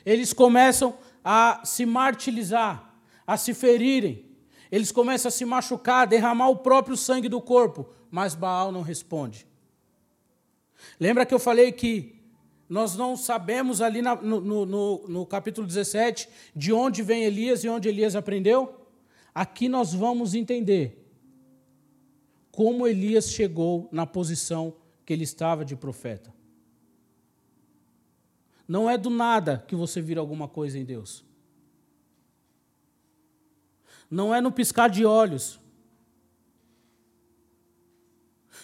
[0.05, 2.95] Eles começam a se martirizar,
[3.27, 4.25] a se ferirem.
[4.71, 8.81] Eles começam a se machucar, a derramar o próprio sangue do corpo, mas Baal não
[8.81, 9.45] responde.
[10.99, 12.15] Lembra que eu falei que
[12.67, 17.69] nós não sabemos ali na, no, no, no capítulo 17 de onde vem Elias e
[17.69, 18.87] onde Elias aprendeu?
[19.35, 21.02] Aqui nós vamos entender
[22.53, 26.31] como Elias chegou na posição que ele estava de profeta.
[28.67, 31.25] Não é do nada que você vira alguma coisa em Deus.
[34.09, 35.59] Não é no piscar de olhos.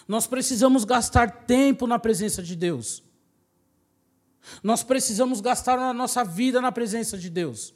[0.06, 3.02] Nós precisamos gastar tempo na presença de Deus.
[4.62, 7.74] Nós precisamos gastar a nossa vida na presença de Deus.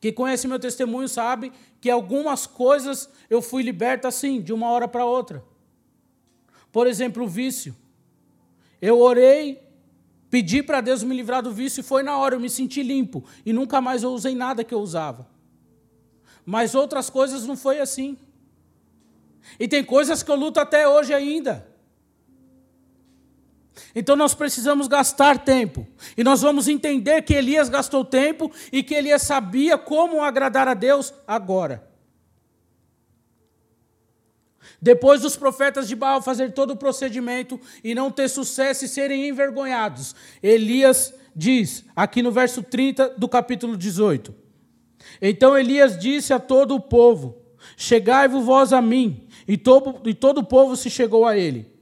[0.00, 4.86] Quem conhece meu testemunho sabe que algumas coisas eu fui liberta assim, de uma hora
[4.86, 5.42] para outra.
[6.70, 7.74] Por exemplo, o vício.
[8.80, 9.60] Eu orei,
[10.30, 13.24] pedi para Deus me livrar do vício e foi na hora, eu me senti limpo.
[13.44, 15.26] E nunca mais eu usei nada que eu usava.
[16.46, 18.16] Mas outras coisas não foi assim.
[19.58, 21.66] E tem coisas que eu luto até hoje ainda.
[23.94, 25.86] Então nós precisamos gastar tempo.
[26.16, 30.74] E nós vamos entender que Elias gastou tempo e que Elias sabia como agradar a
[30.74, 31.86] Deus agora.
[34.80, 39.28] Depois dos profetas de Baal fazer todo o procedimento e não ter sucesso e serem
[39.28, 44.32] envergonhados, Elias diz, aqui no verso 30 do capítulo 18:
[45.20, 47.42] Então Elias disse a todo o povo:
[47.76, 49.26] Chegai-vos vós a mim.
[49.46, 51.72] E todo, e todo o povo se chegou a ele.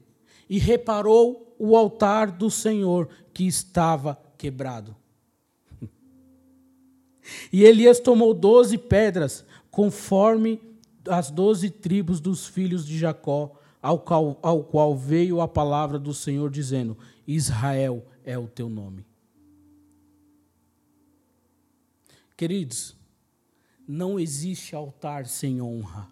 [0.48, 4.96] E reparou o altar do Senhor que estava quebrado.
[7.52, 10.60] E Elias tomou doze pedras, conforme
[11.08, 16.14] as doze tribos dos filhos de Jacó, ao qual, ao qual veio a palavra do
[16.14, 16.96] Senhor, dizendo:
[17.26, 19.04] Israel é o teu nome.
[22.36, 22.96] Queridos,
[23.88, 26.08] não existe altar sem honra.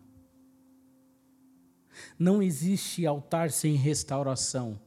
[2.18, 4.80] Não existe altar sem restauração.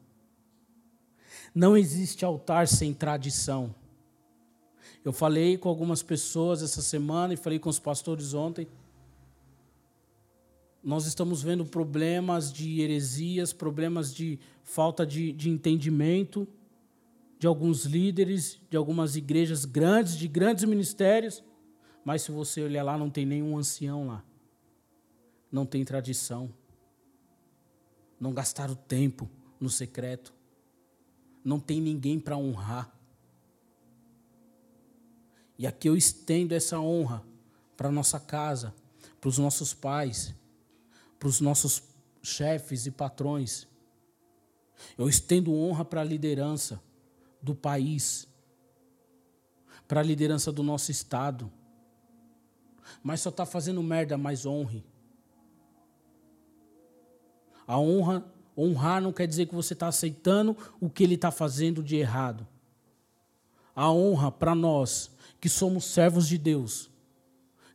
[1.57, 3.73] Não existe altar sem tradição.
[5.03, 8.67] Eu falei com algumas pessoas essa semana e falei com os pastores ontem.
[10.83, 16.47] Nós estamos vendo problemas de heresias, problemas de falta de, de entendimento
[17.39, 21.43] de alguns líderes, de algumas igrejas grandes, de grandes ministérios.
[22.05, 24.23] Mas se você olhar lá, não tem nenhum ancião lá.
[25.51, 26.53] Não tem tradição
[28.19, 29.29] não gastaram tempo
[29.59, 30.33] no secreto,
[31.47, 32.93] não tem ninguém para honrar.
[35.57, 37.23] E aqui eu estendo essa honra
[37.77, 38.75] para nossa casa,
[39.21, 40.35] para os nossos pais,
[41.17, 41.81] para os nossos
[42.21, 43.65] chefes e patrões.
[44.97, 46.83] Eu estendo honra para a liderança
[47.41, 48.27] do país,
[49.87, 51.49] para a liderança do nosso estado.
[53.01, 54.83] Mas só está fazendo merda, mais honre.
[57.65, 61.83] A honra, honrar não quer dizer que você está aceitando o que ele está fazendo
[61.83, 62.47] de errado.
[63.75, 66.89] A honra para nós, que somos servos de Deus,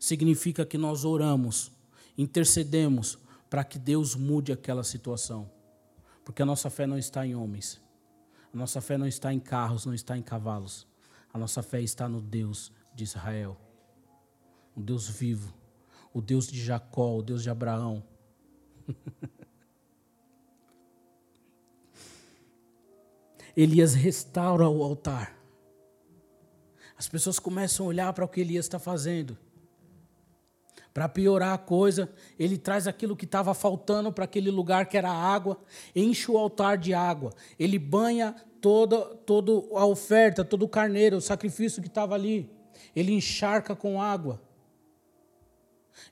[0.01, 1.71] significa que nós oramos,
[2.19, 3.17] intercedemos
[3.49, 5.49] para que Deus mude aquela situação.
[6.25, 7.81] Porque a nossa fé não está em homens.
[8.53, 10.87] A nossa fé não está em carros, não está em cavalos.
[11.33, 13.57] A nossa fé está no Deus de Israel.
[14.75, 15.55] O Deus vivo.
[16.13, 18.03] O Deus de Jacó, o Deus de Abraão.
[23.57, 25.37] Elias restaura o altar.
[26.97, 29.37] As pessoas começam a olhar para o que Elias está fazendo.
[30.95, 35.11] Para piorar a coisa, ele traz aquilo que estava faltando para aquele lugar que era
[35.11, 35.59] água,
[35.97, 41.21] enche o altar de água, ele banha toda, toda a oferta, todo o carneiro, o
[41.21, 42.51] sacrifício que estava ali,
[42.95, 44.41] ele encharca com água.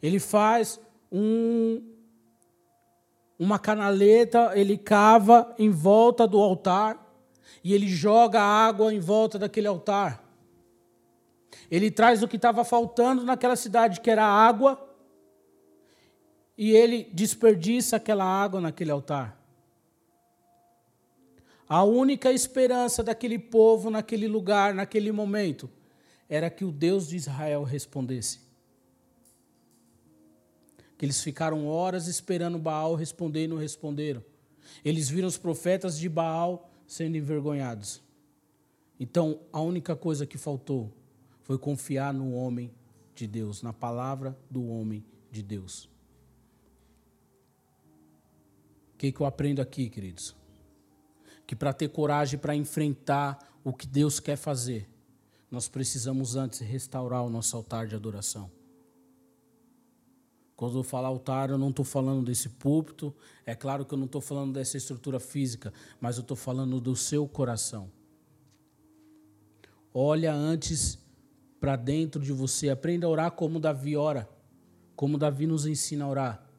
[0.02, 0.80] Ele faz
[1.12, 1.82] um,
[3.38, 7.09] uma canaleta, ele cava em volta do altar,
[7.62, 10.24] e ele joga água em volta daquele altar.
[11.70, 14.88] Ele traz o que estava faltando naquela cidade, que era água,
[16.56, 19.38] e ele desperdiça aquela água naquele altar.
[21.68, 25.70] A única esperança daquele povo, naquele lugar, naquele momento,
[26.28, 28.40] era que o Deus de Israel respondesse.
[30.98, 34.22] Que eles ficaram horas esperando Baal responder e não responderam.
[34.84, 38.02] Eles viram os profetas de Baal sendo envergonhados.
[38.98, 40.92] Então, a única coisa que faltou
[41.44, 42.74] foi confiar no homem
[43.14, 45.88] de Deus, na palavra do homem de Deus.
[48.92, 50.34] O que, que eu aprendo aqui, queridos?
[51.46, 54.90] Que para ter coragem para enfrentar o que Deus quer fazer,
[55.48, 58.50] nós precisamos antes restaurar o nosso altar de adoração.
[60.60, 63.14] Quando eu falar altar, eu não estou falando desse púlpito.
[63.46, 66.94] É claro que eu não estou falando dessa estrutura física, mas eu estou falando do
[66.94, 67.90] seu coração.
[69.94, 70.98] Olha antes
[71.58, 72.68] para dentro de você.
[72.68, 74.28] Aprenda a orar como Davi ora.
[74.94, 76.50] Como Davi nos ensina a orar.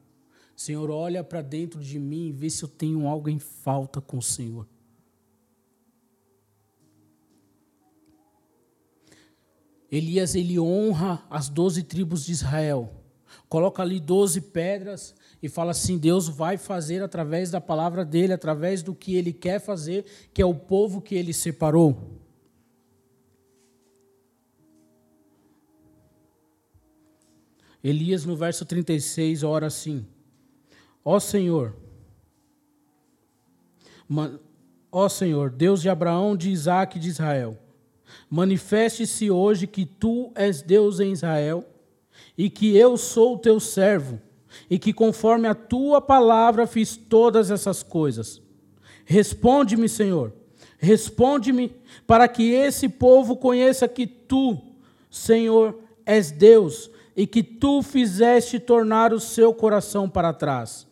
[0.56, 4.18] Senhor, olha para dentro de mim e vê se eu tenho algo em falta com
[4.18, 4.68] o Senhor.
[9.92, 13.01] Elias ele honra as doze tribos de Israel.
[13.52, 18.82] Coloca ali doze pedras e fala assim: Deus vai fazer através da palavra dele, através
[18.82, 22.18] do que ele quer fazer, que é o povo que ele separou.
[27.84, 30.08] Elias, no verso 36, ora assim:
[31.04, 31.76] Ó Senhor,
[34.90, 37.60] ó Senhor, Deus de Abraão, de Isaac e de Israel,
[38.30, 41.68] manifeste-se hoje que tu és Deus em Israel
[42.38, 44.20] e que eu sou teu servo
[44.70, 48.42] e que conforme a tua palavra fiz todas essas coisas.
[49.06, 50.34] Responde-me, Senhor,
[50.78, 51.74] responde-me
[52.06, 54.58] para que esse povo conheça que tu,
[55.10, 60.88] Senhor, és Deus e que tu fizeste tornar o seu coração para trás.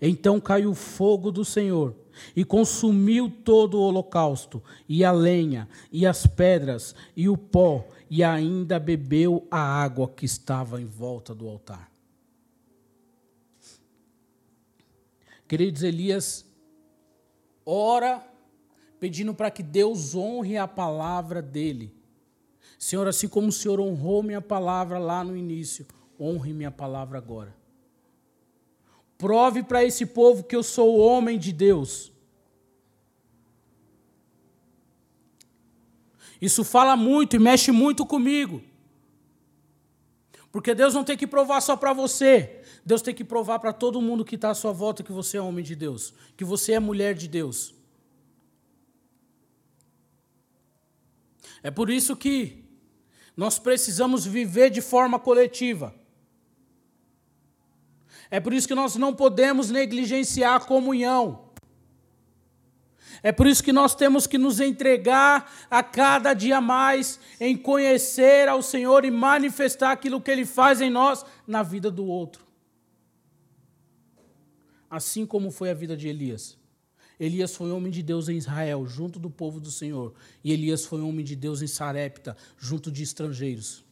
[0.00, 1.94] Então caiu o fogo do Senhor
[2.34, 8.22] e consumiu todo o holocausto, e a lenha, e as pedras, e o pó, e
[8.22, 11.90] ainda bebeu a água que estava em volta do altar.
[15.46, 16.44] Queridos, Elias
[17.66, 18.26] ora
[18.98, 21.94] pedindo para que Deus honre a palavra dele.
[22.78, 25.86] Senhor, assim como o Senhor honrou minha palavra lá no início,
[26.18, 27.54] honre minha palavra agora.
[29.18, 32.13] Prove para esse povo que eu sou homem de Deus.
[36.44, 38.62] Isso fala muito e mexe muito comigo.
[40.52, 42.60] Porque Deus não tem que provar só para você.
[42.84, 45.40] Deus tem que provar para todo mundo que está à sua volta que você é
[45.40, 47.74] homem de Deus, que você é mulher de Deus.
[51.62, 52.62] É por isso que
[53.34, 55.94] nós precisamos viver de forma coletiva.
[58.30, 61.53] É por isso que nós não podemos negligenciar a comunhão.
[63.24, 68.50] É por isso que nós temos que nos entregar a cada dia mais em conhecer
[68.50, 72.44] ao Senhor e manifestar aquilo que Ele faz em nós na vida do outro.
[74.90, 76.58] Assim como foi a vida de Elias.
[77.18, 80.12] Elias foi homem de Deus em Israel, junto do povo do Senhor.
[80.44, 83.82] E Elias foi homem de Deus em Sarepta, junto de estrangeiros.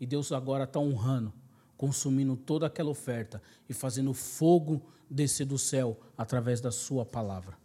[0.00, 1.34] E Deus agora está honrando,
[1.76, 4.80] consumindo toda aquela oferta e fazendo fogo
[5.10, 7.60] descer do céu através da Sua palavra.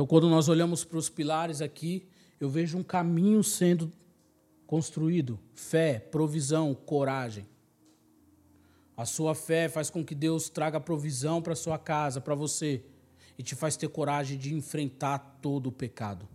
[0.00, 2.08] Então, quando nós olhamos para os pilares aqui,
[2.40, 3.92] eu vejo um caminho sendo
[4.66, 7.46] construído: fé, provisão, coragem.
[8.96, 12.82] A sua fé faz com que Deus traga provisão para sua casa, para você,
[13.36, 16.26] e te faz ter coragem de enfrentar todo o pecado.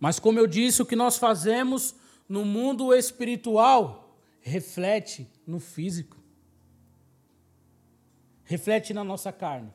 [0.00, 1.94] Mas, como eu disse, o que nós fazemos
[2.26, 6.23] no mundo espiritual reflete no físico,
[8.44, 9.72] reflete na nossa carne.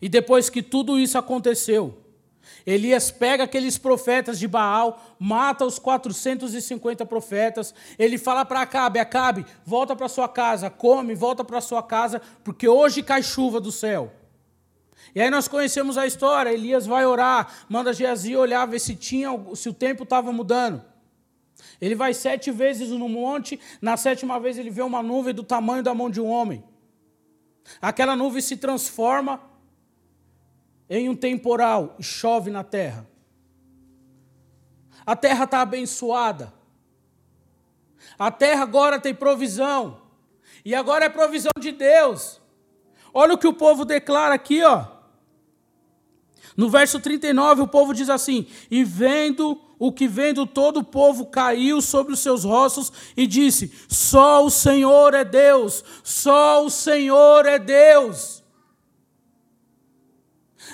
[0.00, 2.02] E depois que tudo isso aconteceu,
[2.66, 7.74] Elias pega aqueles profetas de Baal, mata os 450 profetas.
[7.98, 12.68] Ele fala para Acabe: Acabe, volta para sua casa, come, volta para sua casa, porque
[12.68, 14.12] hoje cai chuva do céu.
[15.14, 16.52] E aí nós conhecemos a história.
[16.52, 20.82] Elias vai orar, manda Geazi olhar, ver se, tinha, se o tempo estava mudando.
[21.82, 25.82] Ele vai sete vezes no monte, na sétima vez ele vê uma nuvem do tamanho
[25.82, 26.62] da mão de um homem.
[27.80, 29.42] Aquela nuvem se transforma
[30.88, 33.04] em um temporal e chove na terra.
[35.04, 36.54] A terra está abençoada.
[38.16, 40.02] A terra agora tem provisão.
[40.64, 42.40] E agora é provisão de Deus.
[43.12, 44.86] Olha o que o povo declara aqui, ó.
[46.56, 51.26] No verso 39, o povo diz assim: E vendo o que vendo todo o povo
[51.26, 57.46] caiu sobre os seus rostos e disse: Só o Senhor é Deus, só o Senhor
[57.46, 58.44] é Deus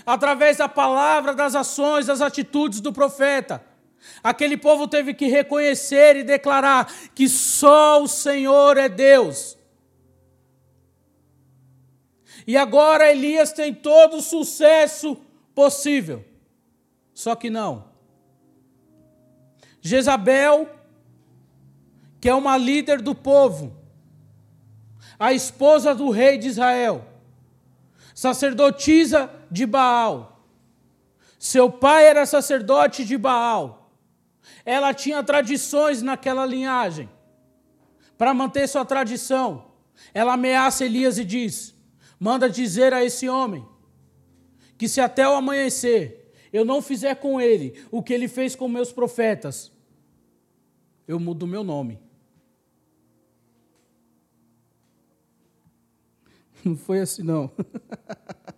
[0.05, 3.65] através da palavra, das ações, das atitudes do profeta.
[4.23, 9.57] Aquele povo teve que reconhecer e declarar que só o Senhor é Deus.
[12.47, 15.17] E agora Elias tem todo o sucesso
[15.55, 16.25] possível.
[17.15, 17.89] Só que não.
[19.89, 20.69] Jezabel,
[22.21, 23.75] que é uma líder do povo,
[25.19, 27.05] a esposa do rei de Israel,
[28.15, 30.45] sacerdotisa de Baal.
[31.39, 33.91] Seu pai era sacerdote de Baal.
[34.65, 37.09] Ela tinha tradições naquela linhagem.
[38.19, 39.67] Para manter sua tradição,
[40.13, 41.75] ela ameaça Elias e diz:
[42.21, 43.65] manda dizer a esse homem
[44.77, 48.69] que se até o amanhecer eu não fizer com ele o que ele fez com
[48.69, 49.73] meus profetas,
[51.09, 51.99] eu mudo meu nome.
[56.65, 57.51] Não foi assim, não.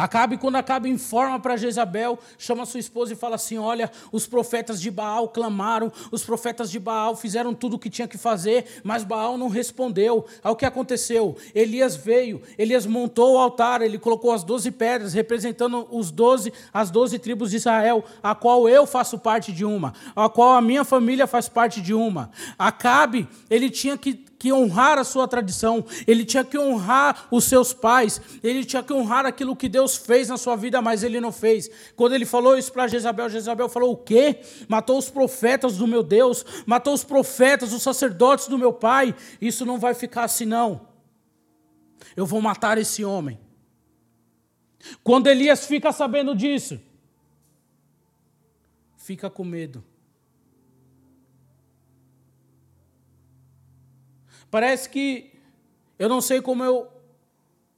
[0.00, 4.80] Acabe, quando Acabe informa para Jezabel, chama sua esposa e fala assim: Olha, os profetas
[4.80, 9.04] de Baal clamaram, os profetas de Baal fizeram tudo o que tinha que fazer, mas
[9.04, 10.24] Baal não respondeu.
[10.42, 11.36] Ao que aconteceu?
[11.54, 16.90] Elias veio, Elias montou o altar, ele colocou as doze pedras, representando os 12, as
[16.90, 20.82] doze tribos de Israel, a qual eu faço parte de uma, a qual a minha
[20.82, 22.30] família faz parte de uma.
[22.58, 27.74] Acabe, ele tinha que que honrar a sua tradição, ele tinha que honrar os seus
[27.74, 31.30] pais, ele tinha que honrar aquilo que Deus fez na sua vida, mas ele não
[31.30, 31.70] fez.
[31.94, 34.40] Quando ele falou isso para Jezabel, Jezabel falou: O quê?
[34.66, 39.14] Matou os profetas do meu Deus, matou os profetas, os sacerdotes do meu pai.
[39.42, 40.88] Isso não vai ficar assim, não.
[42.16, 43.38] Eu vou matar esse homem.
[45.04, 46.80] Quando Elias fica sabendo disso,
[48.96, 49.84] fica com medo.
[54.50, 55.32] Parece que
[55.98, 56.88] eu não sei como eu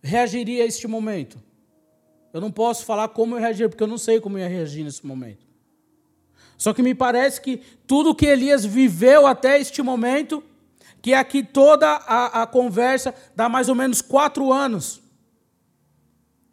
[0.02, 1.38] reagiria a este momento.
[2.32, 4.84] Eu não posso falar como eu reagiria, porque eu não sei como eu ia reagir
[4.84, 5.46] nesse momento.
[6.56, 10.42] Só que me parece que tudo que Elias viveu até este momento,
[11.02, 15.02] que aqui toda a, a conversa dá mais ou menos quatro anos.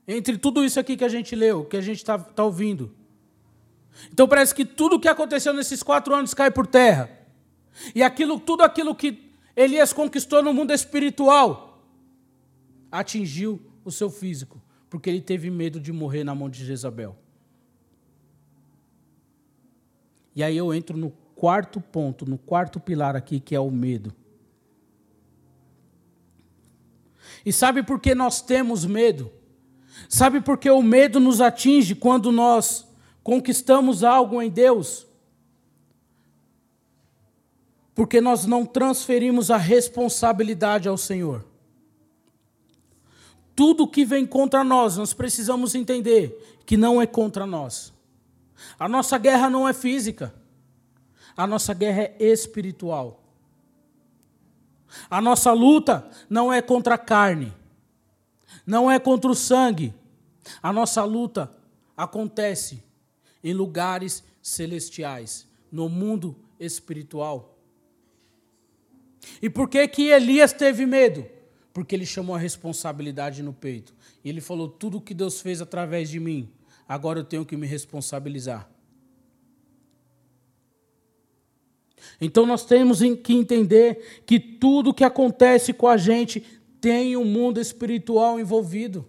[0.07, 2.91] Entre tudo isso aqui que a gente leu, que a gente está tá ouvindo.
[4.11, 7.09] Então parece que tudo que aconteceu nesses quatro anos cai por terra.
[7.93, 9.28] E aquilo, tudo aquilo que
[9.59, 11.83] Elias conquistou no mundo espiritual,
[12.89, 17.17] atingiu o seu físico, porque ele teve medo de morrer na mão de Jezabel.
[20.33, 24.15] E aí eu entro no quarto ponto, no quarto pilar aqui, que é o medo.
[27.45, 29.29] E sabe por que nós temos medo?
[30.07, 32.87] Sabe por que o medo nos atinge quando nós
[33.21, 35.05] conquistamos algo em Deus?
[37.93, 41.45] Porque nós não transferimos a responsabilidade ao Senhor.
[43.55, 47.93] Tudo que vem contra nós, nós precisamos entender que não é contra nós.
[48.77, 50.33] A nossa guerra não é física,
[51.35, 53.23] a nossa guerra é espiritual.
[55.09, 57.53] A nossa luta não é contra a carne,
[58.65, 59.93] não é contra o sangue.
[60.63, 61.53] A nossa luta
[61.95, 62.83] acontece
[63.43, 67.58] em lugares celestiais, no mundo espiritual.
[69.41, 71.25] E por que que Elias teve medo?
[71.73, 73.93] Porque ele chamou a responsabilidade no peito.
[74.23, 76.49] E ele falou: tudo o que Deus fez através de mim,
[76.87, 78.69] agora eu tenho que me responsabilizar.
[82.19, 86.43] Então nós temos que entender que tudo que acontece com a gente
[86.81, 89.05] tem um mundo espiritual envolvido.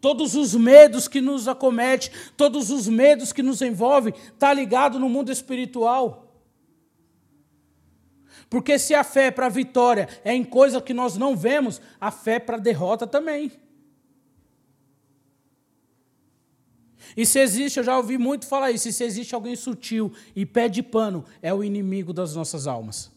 [0.00, 5.08] Todos os medos que nos acomete, todos os medos que nos envolvem, está ligado no
[5.08, 6.23] mundo espiritual.
[8.54, 12.12] Porque se a fé para a vitória é em coisa que nós não vemos, a
[12.12, 13.50] fé para a derrota também.
[17.16, 20.68] E se existe, eu já ouvi muito falar isso, se existe alguém sutil e pé
[20.68, 23.10] de pano, é o inimigo das nossas almas.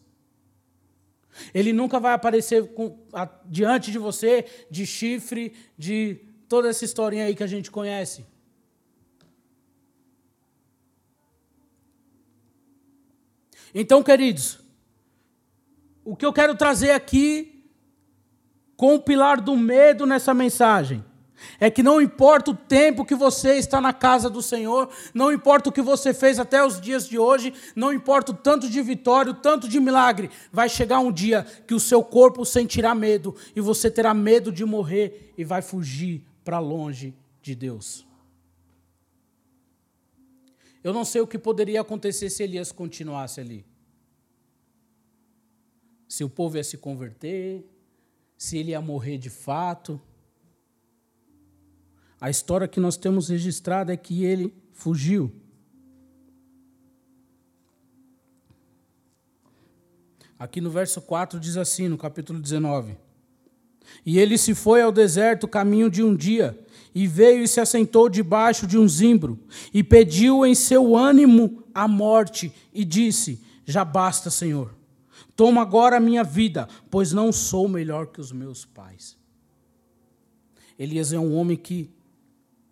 [1.54, 6.20] Ele nunca vai aparecer com, a, diante de você de chifre, de
[6.50, 8.26] toda essa historinha aí que a gente conhece.
[13.72, 14.66] Então, queridos,
[16.08, 17.66] o que eu quero trazer aqui
[18.78, 21.04] com o pilar do medo nessa mensagem
[21.60, 25.68] é que não importa o tempo que você está na casa do Senhor, não importa
[25.68, 29.34] o que você fez até os dias de hoje, não importa o tanto de vitória,
[29.34, 33.60] o tanto de milagre, vai chegar um dia que o seu corpo sentirá medo e
[33.60, 38.08] você terá medo de morrer e vai fugir para longe de Deus.
[40.82, 43.66] Eu não sei o que poderia acontecer se Elias continuasse ali
[46.08, 47.66] se o povo ia se converter,
[48.38, 50.00] se ele ia morrer de fato.
[52.20, 55.32] A história que nós temos registrada é que ele fugiu.
[60.40, 62.96] Aqui no verso 4 diz assim, no capítulo 19:
[64.06, 66.58] E ele se foi ao deserto caminho de um dia,
[66.94, 69.40] e veio e se assentou debaixo de um zimbro,
[69.74, 74.77] e pediu em seu ânimo a morte, e disse: Já basta, Senhor
[75.38, 79.16] Toma agora a minha vida, pois não sou melhor que os meus pais.
[80.80, 81.92] Elias é um homem que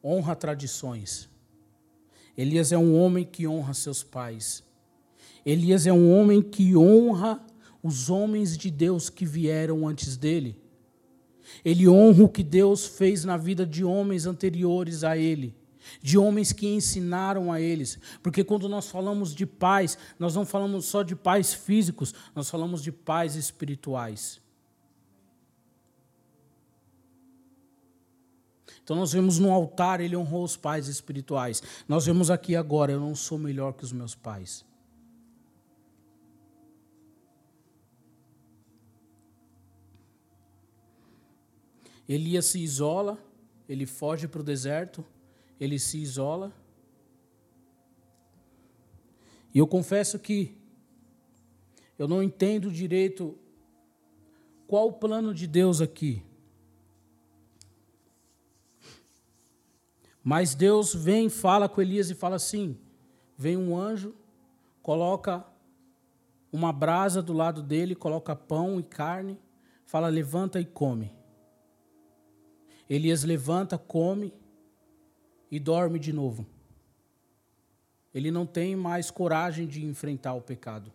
[0.04, 1.30] honra tradições.
[2.36, 4.64] Elias é um homem que honra seus pais.
[5.46, 7.40] Elias é um homem que honra
[7.84, 10.60] os homens de Deus que vieram antes dele.
[11.64, 15.56] Ele honra o que Deus fez na vida de homens anteriores a ele,
[16.02, 18.00] de homens que ensinaram a eles.
[18.22, 22.82] Porque quando nós falamos de pais, nós não falamos só de pais físicos, nós falamos
[22.82, 24.42] de pais espirituais.
[28.84, 31.64] Então nós vemos no altar, ele honrou os pais espirituais.
[31.88, 34.64] Nós vemos aqui agora, eu não sou melhor que os meus pais.
[42.08, 43.18] Elias se isola,
[43.68, 45.04] ele foge para o deserto,
[45.60, 46.54] ele se isola.
[49.54, 50.58] E eu confesso que
[51.98, 53.38] eu não entendo direito
[54.68, 56.22] qual o plano de Deus aqui.
[60.24, 62.78] Mas Deus vem, fala com Elias e fala assim:
[63.38, 64.14] vem um anjo,
[64.82, 65.46] coloca
[66.52, 69.40] uma brasa do lado dele, coloca pão e carne,
[69.86, 71.14] fala: levanta e come.
[72.90, 74.34] Elias levanta, come
[75.56, 76.46] e dorme de novo.
[78.14, 80.92] Ele não tem mais coragem de enfrentar o pecado.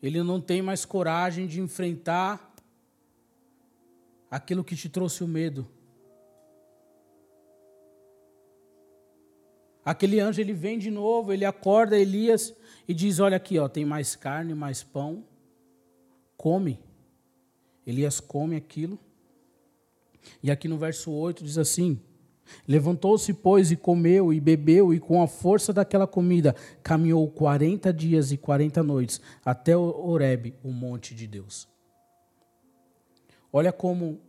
[0.00, 2.54] Ele não tem mais coragem de enfrentar
[4.30, 5.66] aquilo que te trouxe o medo.
[9.84, 12.54] Aquele anjo ele vem de novo, ele acorda Elias
[12.86, 15.24] e diz: Olha aqui, ó, tem mais carne, mais pão,
[16.36, 16.78] come.
[17.84, 18.96] Elias come aquilo.
[20.40, 22.00] E aqui no verso 8 diz assim:
[22.66, 28.32] Levantou-se, pois, e comeu e bebeu, e com a força daquela comida caminhou quarenta dias
[28.32, 31.68] e quarenta noites até Horebe, o monte de Deus.
[33.52, 34.20] Olha como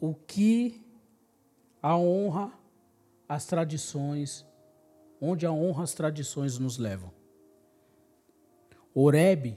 [0.00, 0.84] o que
[1.80, 2.52] a honra,
[3.28, 4.44] as tradições,
[5.20, 7.12] onde a honra, as tradições nos levam.
[8.94, 9.56] Horebe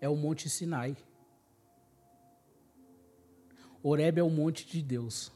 [0.00, 0.96] é o Monte Sinai.
[3.88, 5.32] Horebe é o monte de Deus.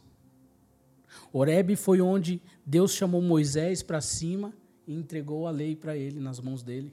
[1.32, 4.53] Horebe foi onde Deus chamou Moisés para cima
[4.86, 6.92] e entregou a lei para ele nas mãos dele.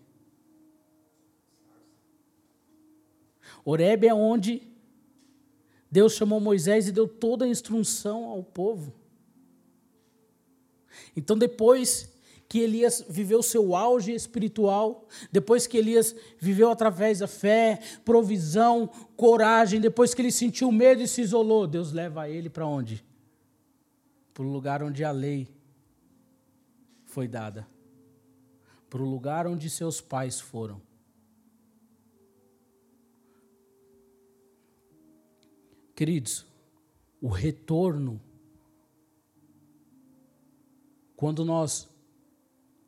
[3.66, 4.62] Horebe é onde
[5.92, 8.94] Deus chamou Moisés e deu toda a instrução ao povo.
[11.14, 12.10] Então, depois
[12.50, 19.80] que Elias viveu seu auge espiritual, depois que Elias viveu através da fé, provisão, coragem,
[19.80, 23.06] depois que ele sentiu medo e se isolou, Deus leva ele para onde?
[24.34, 25.48] Para o lugar onde a lei
[27.06, 27.68] foi dada,
[28.90, 30.82] para o lugar onde seus pais foram.
[35.96, 36.48] Queridos,
[37.22, 38.20] o retorno,
[41.16, 41.88] quando nós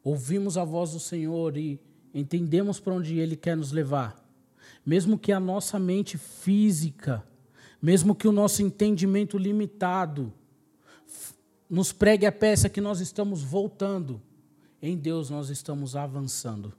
[0.03, 1.79] ouvimos a voz do Senhor e
[2.13, 4.21] entendemos para onde Ele quer nos levar,
[4.85, 7.23] mesmo que a nossa mente física,
[7.81, 10.33] mesmo que o nosso entendimento limitado
[11.69, 14.21] nos pregue a peça que nós estamos voltando,
[14.81, 16.73] em Deus nós estamos avançando.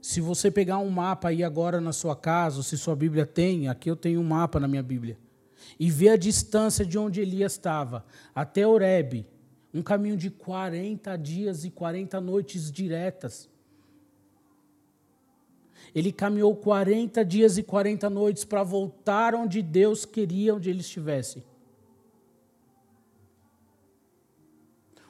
[0.00, 3.88] Se você pegar um mapa aí agora na sua casa, se sua Bíblia tem, aqui
[3.88, 5.16] eu tenho um mapa na minha Bíblia
[5.78, 8.04] e vê a distância de onde Elias estava
[8.34, 9.26] até Oreb,
[9.72, 13.48] um caminho de 40 dias e 40 noites diretas.
[15.94, 21.44] Ele caminhou 40 dias e 40 noites para voltar onde Deus queria onde ele estivesse.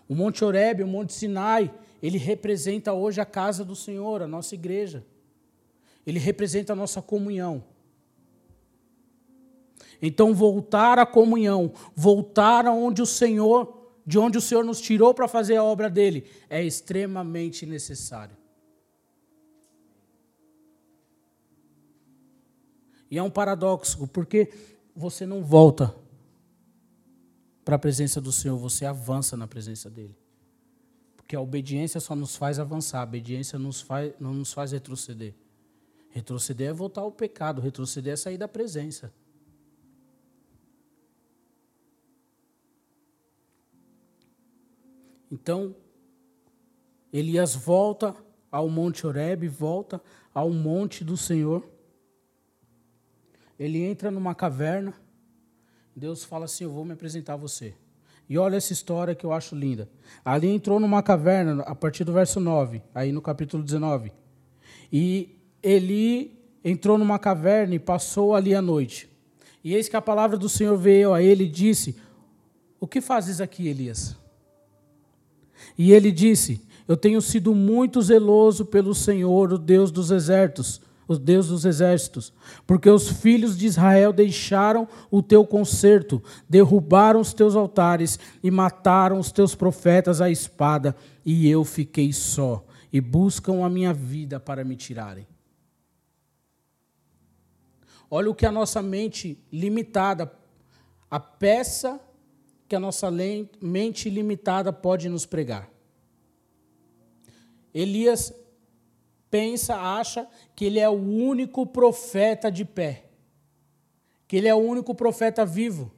[0.08, 4.54] O Monte Oreb, o Monte Sinai, ele representa hoje a casa do Senhor, a nossa
[4.54, 5.06] igreja.
[6.04, 7.64] Ele representa a nossa comunhão.
[10.02, 15.28] Então, voltar à comunhão, voltar aonde o Senhor, de onde o Senhor nos tirou para
[15.28, 18.36] fazer a obra dele, é extremamente necessário.
[23.08, 24.52] E é um paradoxo, porque
[24.96, 25.94] você não volta
[27.64, 30.16] para a presença do Senhor, você avança na presença dele.
[31.16, 35.34] Porque a obediência só nos faz avançar, a obediência nos faz, não nos faz retroceder.
[36.10, 39.12] Retroceder é voltar ao pecado, retroceder é sair da presença.
[45.32, 45.74] Então,
[47.10, 48.14] Elias volta
[48.50, 49.98] ao Monte Horebe, volta
[50.34, 51.66] ao monte do Senhor.
[53.58, 54.92] Ele entra numa caverna.
[55.96, 57.74] Deus fala assim: Eu vou me apresentar a você.
[58.28, 59.88] E olha essa história que eu acho linda.
[60.22, 64.12] Ali entrou numa caverna, a partir do verso 9, aí no capítulo 19.
[64.92, 69.10] E Eli entrou numa caverna e passou ali a noite.
[69.64, 71.96] E eis que a palavra do Senhor veio a ele e disse:
[72.78, 74.20] O que fazes aqui, Elias?
[75.76, 81.18] E ele disse: Eu tenho sido muito zeloso pelo Senhor, o Deus dos exércitos, o
[81.18, 82.32] Deus dos exércitos,
[82.66, 89.18] porque os filhos de Israel deixaram o teu concerto, derrubaram os teus altares e mataram
[89.18, 94.64] os teus profetas à espada, e eu fiquei só, e buscam a minha vida para
[94.64, 95.26] me tirarem.
[98.10, 100.30] Olha o que a nossa mente limitada,
[101.10, 101.98] a peça
[102.72, 103.10] que a nossa
[103.60, 105.70] mente limitada pode nos pregar.
[107.74, 108.32] Elias
[109.30, 113.10] pensa, acha que ele é o único profeta de pé,
[114.26, 115.92] que ele é o único profeta vivo.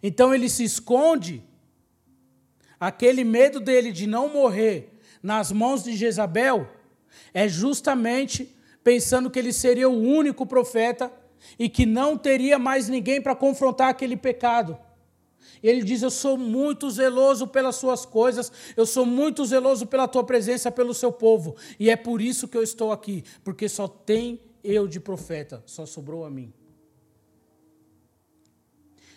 [0.00, 1.42] Então ele se esconde,
[2.78, 6.70] aquele medo dele de não morrer nas mãos de Jezabel,
[7.34, 11.12] é justamente pensando que ele seria o único profeta
[11.58, 14.78] e que não teria mais ninguém para confrontar aquele pecado.
[15.62, 20.24] Ele diz: Eu sou muito zeloso pelas suas coisas, eu sou muito zeloso pela tua
[20.24, 24.40] presença, pelo seu povo, e é por isso que eu estou aqui, porque só tem
[24.62, 26.52] eu de profeta, só sobrou a mim.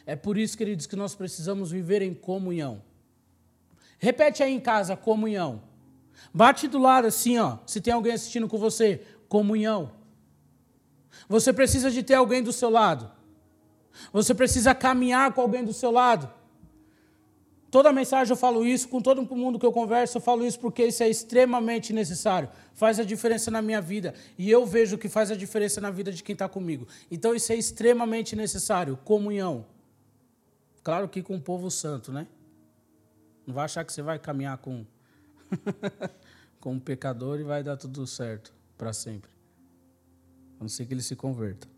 [0.06, 2.82] É por isso, queridos, que nós precisamos viver em comunhão.
[3.98, 5.64] Repete aí em casa: comunhão.
[6.34, 9.92] Bate do lado assim, ó, se tem alguém assistindo com você, comunhão.
[11.28, 13.10] Você precisa de ter alguém do seu lado.
[14.12, 16.32] Você precisa caminhar com alguém do seu lado.
[17.74, 20.86] Toda mensagem eu falo isso, com todo mundo que eu converso, eu falo isso porque
[20.86, 22.48] isso é extremamente necessário.
[22.76, 24.14] Faz a diferença na minha vida.
[24.38, 26.88] E eu vejo que faz a diferença na vida de quem está comigo.
[27.10, 28.96] Então isso é extremamente necessário.
[29.04, 29.66] Comunhão.
[30.84, 32.28] Claro que com o povo santo, né?
[33.48, 34.86] Não vai achar que você vai caminhar com,
[36.62, 39.32] com um pecador e vai dar tudo certo para sempre.
[40.60, 41.73] A não ser que ele se converta.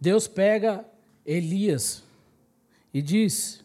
[0.00, 0.84] Deus pega
[1.24, 2.02] Elias
[2.92, 3.64] e diz,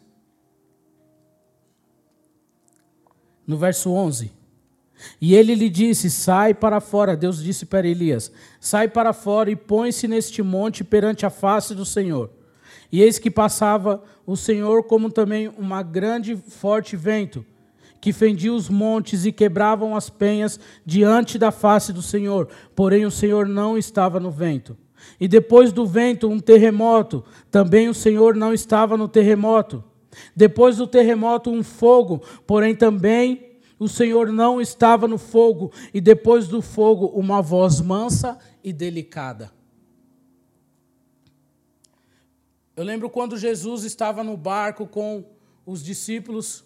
[3.46, 4.32] no verso 11:
[5.20, 7.18] E ele lhe disse: Sai para fora.
[7.18, 11.86] Deus disse para Elias: Sai para fora e põe-se neste monte perante a face do
[11.86, 12.30] Senhor.
[12.92, 17.46] E eis que passava o Senhor, como também uma grande forte vento,
[18.02, 22.50] que fendia os montes e quebravam as penhas diante da face do Senhor.
[22.76, 24.78] Porém, o Senhor não estava no vento.
[25.20, 27.24] E depois do vento, um terremoto.
[27.50, 29.84] Também o Senhor não estava no terremoto.
[30.36, 32.22] Depois do terremoto, um fogo.
[32.46, 35.72] Porém, também o Senhor não estava no fogo.
[35.94, 39.52] E depois do fogo, uma voz mansa e delicada.
[42.76, 45.26] Eu lembro quando Jesus estava no barco com
[45.66, 46.64] os discípulos.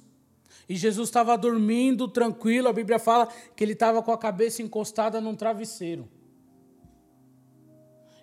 [0.67, 2.67] E Jesus estava dormindo tranquilo.
[2.67, 6.07] A Bíblia fala que ele estava com a cabeça encostada num travesseiro.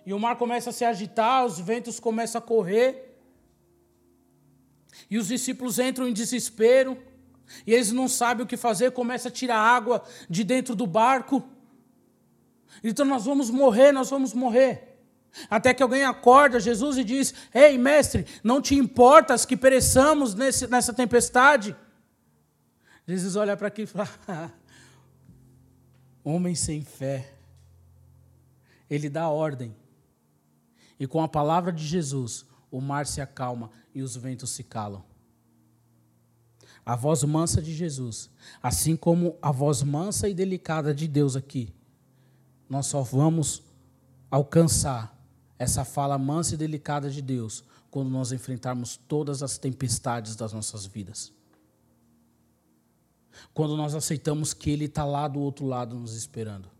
[0.05, 3.17] E o mar começa a se agitar, os ventos começam a correr.
[5.09, 6.97] E os discípulos entram em desespero.
[7.65, 11.43] E eles não sabem o que fazer, começam a tirar água de dentro do barco.
[12.83, 14.93] Então nós vamos morrer, nós vamos morrer.
[15.49, 20.67] Até que alguém acorda Jesus e diz: Ei, mestre, não te importas que pereçamos nesse,
[20.67, 21.75] nessa tempestade?
[23.07, 24.09] Jesus olha para aqui e fala:
[26.23, 27.31] Homem sem fé.
[28.89, 29.75] Ele dá ordem.
[30.99, 35.03] E com a palavra de Jesus, o mar se acalma e os ventos se calam.
[36.85, 38.29] A voz mansa de Jesus,
[38.61, 41.73] assim como a voz mansa e delicada de Deus aqui,
[42.69, 43.63] nós só vamos
[44.29, 45.15] alcançar
[45.57, 50.85] essa fala mansa e delicada de Deus quando nós enfrentarmos todas as tempestades das nossas
[50.85, 51.31] vidas.
[53.53, 56.72] Quando nós aceitamos que Ele está lá do outro lado nos esperando.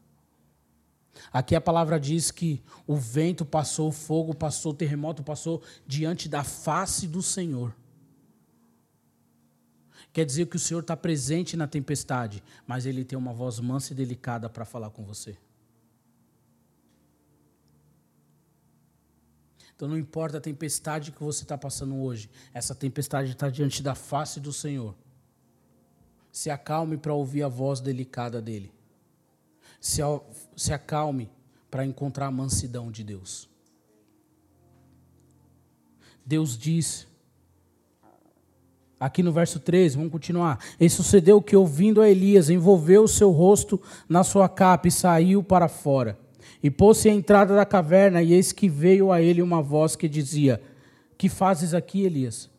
[1.31, 6.27] Aqui a palavra diz que o vento passou, o fogo passou, o terremoto passou diante
[6.27, 7.75] da face do Senhor.
[10.11, 13.93] Quer dizer que o Senhor está presente na tempestade, mas Ele tem uma voz mansa
[13.93, 15.37] e delicada para falar com você.
[19.75, 23.95] Então não importa a tempestade que você está passando hoje, essa tempestade está diante da
[23.95, 24.95] face do Senhor.
[26.31, 28.71] Se acalme para ouvir a voz delicada dele
[29.83, 30.01] se,
[30.55, 31.29] se acalme
[31.69, 33.49] para encontrar a mansidão de Deus.
[36.25, 37.05] Deus diz,
[38.97, 40.57] aqui no verso 13, vamos continuar.
[40.79, 45.43] E sucedeu que, ouvindo a Elias, envolveu o seu rosto na sua capa e saiu
[45.43, 46.17] para fora.
[46.63, 50.07] E pôs-se à entrada da caverna, e eis que veio a ele uma voz que
[50.07, 50.61] dizia:
[51.17, 52.49] Que fazes aqui, Elias?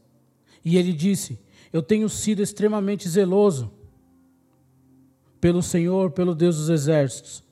[0.63, 1.39] E ele disse:
[1.73, 3.73] Eu tenho sido extremamente zeloso
[5.45, 7.45] pelo Senhor, pelo Deus dos exércitos,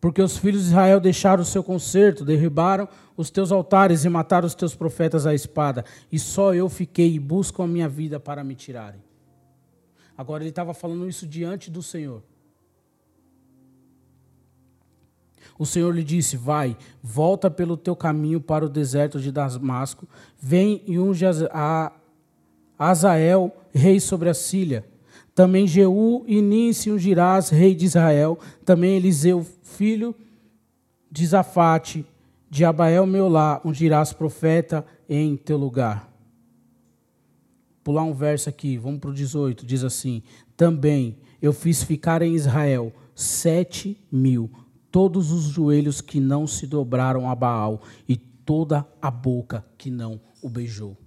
[0.00, 4.46] Porque os filhos de Israel deixaram o seu conserto, derribaram os teus altares e mataram
[4.46, 8.42] os teus profetas à espada, e só eu fiquei e busco a minha vida para
[8.42, 9.02] me tirarem.
[10.16, 12.22] Agora ele estava falando isso diante do Senhor.
[15.58, 20.08] O Senhor lhe disse: Vai, volta pelo teu caminho para o deserto de Damasco,
[20.40, 21.92] vem e unge a
[22.78, 24.90] Azael, rei sobre a Síria.
[25.34, 28.38] Também Jeú e Nin se ungirás, rei de Israel.
[28.64, 30.14] Também Eliseu, filho
[31.10, 32.04] de Zafate,
[32.50, 36.10] de Abael Meolá, ungirás profeta em teu lugar.
[37.82, 40.22] Pular um verso aqui, vamos para o 18, diz assim:
[40.56, 44.50] Também eu fiz ficar em Israel sete mil
[44.90, 50.20] todos os joelhos que não se dobraram a Baal e toda a boca que não
[50.42, 51.01] o beijou.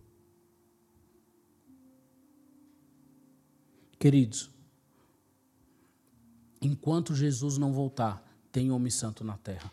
[4.05, 4.51] Queridos,
[6.61, 9.71] enquanto Jesus não voltar, tem homem santo na terra.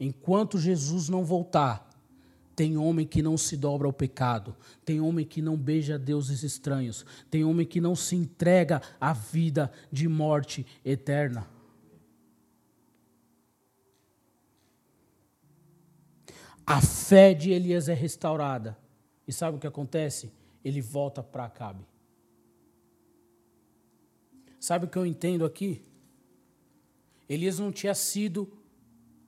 [0.00, 1.88] Enquanto Jesus não voltar,
[2.56, 7.06] tem homem que não se dobra ao pecado, tem homem que não beija deuses estranhos,
[7.30, 11.46] tem homem que não se entrega à vida de morte eterna.
[16.66, 18.76] A fé de Elias é restaurada.
[19.28, 20.32] E sabe o que acontece?
[20.64, 21.86] Ele volta para Acabe.
[24.58, 25.82] Sabe o que eu entendo aqui?
[27.28, 28.50] Elias não tinha sido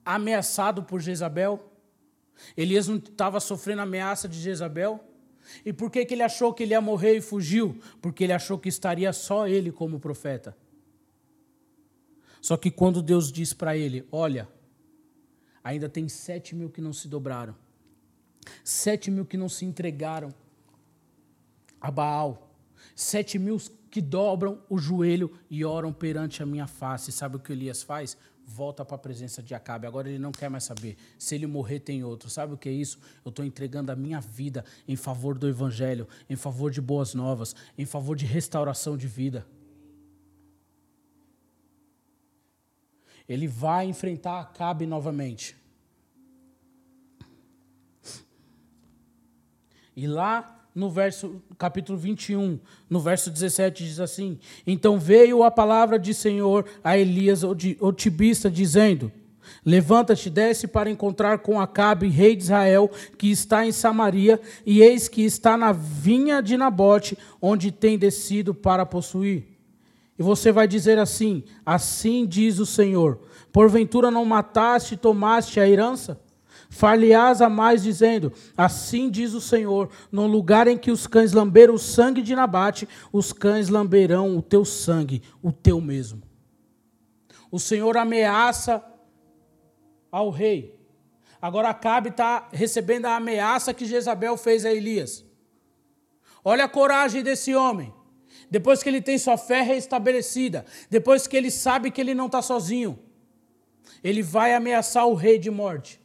[0.05, 1.73] ameaçado por Jezabel.
[2.57, 5.05] Elias não estava sofrendo ameaça de Jezabel?
[5.65, 7.81] E por que, que ele achou que ele ia morrer e fugiu?
[8.01, 10.57] Porque ele achou que estaria só ele como profeta.
[12.41, 14.49] Só que quando Deus diz para ele: Olha,
[15.63, 17.55] ainda tem sete mil que não se dobraram,
[18.65, 20.33] sete mil que não se entregaram
[21.87, 22.51] a Baal,
[22.95, 23.59] sete mil
[23.91, 27.13] que dobram o joelho e oram perante a minha face.
[27.13, 28.17] Sabe o que Elias faz?
[28.47, 29.87] volta para a presença de Acabe.
[29.87, 30.97] Agora ele não quer mais saber.
[31.19, 32.31] Se ele morrer, tem outro.
[32.31, 32.99] Sabe o que é isso?
[33.25, 37.57] Eu estou entregando a minha vida em favor do Evangelho, em favor de boas novas,
[37.77, 39.45] em favor de restauração de vida.
[43.29, 45.57] Ele vai enfrentar Acabe novamente.
[49.97, 55.99] E lá no verso capítulo 21, no verso 17 diz assim: Então veio a palavra
[55.99, 59.11] de Senhor a Elias, o tibista, dizendo:
[59.65, 65.09] Levanta-te, desce para encontrar com Acabe, rei de Israel, que está em Samaria, e eis
[65.09, 69.57] que está na vinha de Nabote, onde tem descido para possuir.
[70.19, 73.19] E você vai dizer assim: Assim diz o Senhor:
[73.51, 76.21] Porventura não mataste e tomaste a herança?
[76.69, 81.75] Far-lhe-ás a mais, dizendo: Assim diz o Senhor: No lugar em que os cães lamberam
[81.75, 86.23] o sangue de Nabate, os cães lamberão o teu sangue, o teu mesmo.
[87.51, 88.85] O Senhor ameaça
[90.11, 90.75] ao rei.
[91.41, 95.25] Agora Acabe está recebendo a ameaça que Jezabel fez a Elias.
[96.45, 97.93] Olha a coragem desse homem.
[98.51, 102.41] Depois que ele tem sua fé restabelecida, depois que ele sabe que ele não está
[102.41, 102.99] sozinho,
[104.03, 106.01] ele vai ameaçar o rei de morte.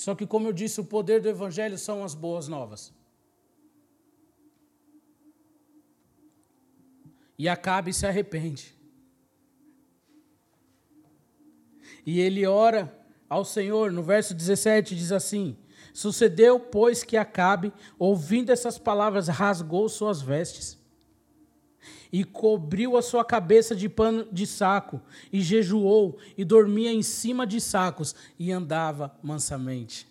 [0.00, 2.90] Só que, como eu disse, o poder do Evangelho são as boas novas.
[7.38, 8.74] E Acabe se arrepende.
[12.06, 12.98] E ele ora
[13.28, 15.54] ao Senhor, no verso 17 diz assim:
[15.92, 20.79] Sucedeu, pois, que Acabe, ouvindo essas palavras, rasgou suas vestes
[22.12, 25.00] e cobriu a sua cabeça de pano de saco,
[25.32, 30.08] e jejuou, e dormia em cima de sacos, e andava mansamente.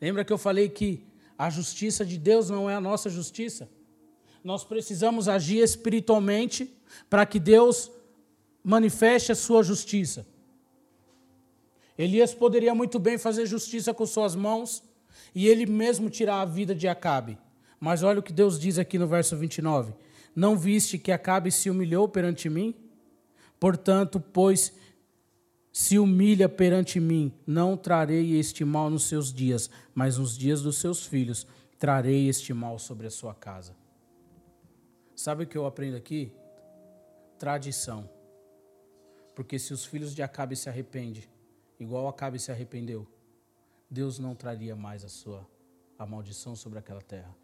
[0.00, 1.04] Lembra que eu falei que
[1.38, 3.68] a justiça de Deus não é a nossa justiça?
[4.44, 6.72] Nós precisamos agir espiritualmente
[7.08, 7.90] para que Deus
[8.62, 10.26] manifeste a sua justiça.
[11.96, 14.82] Elias poderia muito bem fazer justiça com suas mãos
[15.34, 17.38] e ele mesmo tirar a vida de Acabe.
[17.82, 19.92] Mas olha o que Deus diz aqui no verso 29.
[20.36, 22.76] Não viste que Acabe se humilhou perante mim?
[23.58, 24.72] Portanto, pois
[25.72, 30.76] se humilha perante mim, não trarei este mal nos seus dias, mas nos dias dos
[30.76, 31.44] seus filhos
[31.76, 33.74] trarei este mal sobre a sua casa.
[35.16, 36.32] Sabe o que eu aprendo aqui?
[37.36, 38.08] Tradição.
[39.34, 41.24] Porque se os filhos de Acabe se arrependem,
[41.80, 43.08] igual Acabe se arrependeu,
[43.90, 45.44] Deus não traria mais a sua
[45.98, 47.42] a maldição sobre aquela terra.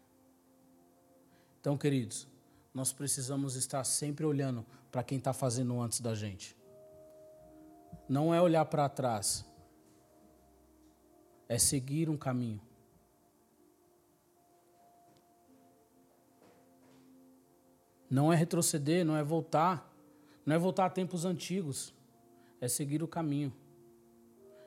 [1.59, 2.27] Então, queridos,
[2.73, 6.55] nós precisamos estar sempre olhando para quem está fazendo antes da gente.
[8.07, 9.45] Não é olhar para trás,
[11.47, 12.61] é seguir um caminho.
[18.09, 19.93] Não é retroceder, não é voltar,
[20.45, 21.93] não é voltar a tempos antigos,
[22.59, 23.53] é seguir o caminho,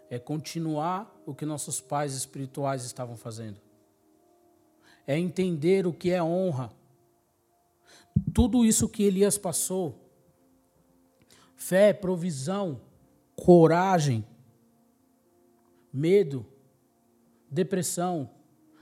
[0.09, 3.61] é continuar o que nossos pais espirituais estavam fazendo,
[5.07, 6.71] é entender o que é honra.
[8.33, 9.99] Tudo isso que Elias passou,
[11.55, 12.81] fé, provisão,
[13.37, 14.25] coragem,
[15.93, 16.47] medo,
[17.51, 18.31] depressão,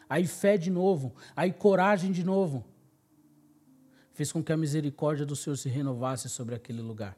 [0.08, 2.64] aí fé de novo, aí coragem de novo,
[4.12, 7.16] fez com que a misericórdia do Senhor se renovasse sobre aquele lugar.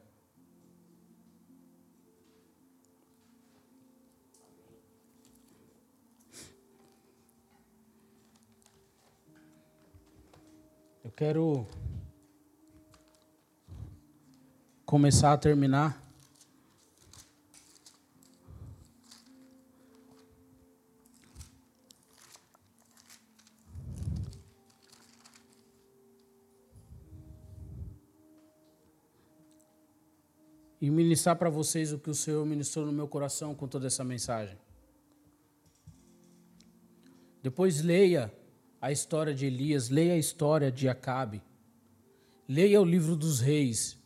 [11.04, 11.66] Eu quero
[14.92, 16.06] começar a terminar
[30.78, 34.04] e ministrar para vocês o que o Senhor ministrou no meu coração com toda essa
[34.04, 34.58] mensagem.
[37.42, 38.30] Depois leia
[38.78, 41.42] a história de Elias, leia a história de Acabe,
[42.46, 44.01] leia o livro dos reis.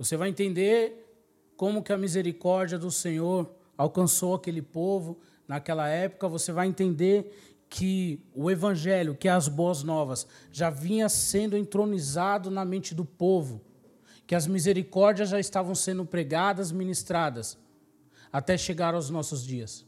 [0.00, 1.14] Você vai entender
[1.58, 8.18] como que a misericórdia do Senhor alcançou aquele povo naquela época, você vai entender que
[8.34, 13.60] o evangelho, que as boas novas, já vinha sendo entronizado na mente do povo
[14.26, 17.58] que as misericórdias já estavam sendo pregadas, ministradas,
[18.32, 19.84] até chegar aos nossos dias.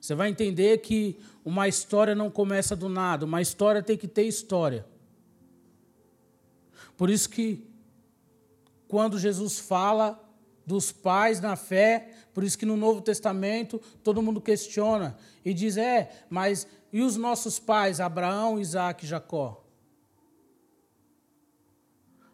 [0.00, 4.22] Você vai entender que uma história não começa do nada, uma história tem que ter
[4.22, 4.86] história.
[6.96, 7.70] Por isso que
[8.92, 10.22] quando Jesus fala
[10.66, 15.78] dos pais na fé, por isso que no Novo Testamento todo mundo questiona e diz:
[15.78, 19.64] "É, mas e os nossos pais, Abraão, Isaac e Jacó?"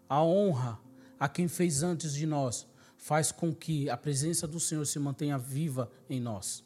[0.08, 0.80] A honra
[1.20, 5.38] a quem fez antes de nós faz com que a presença do Senhor se mantenha
[5.38, 6.64] viva em nós.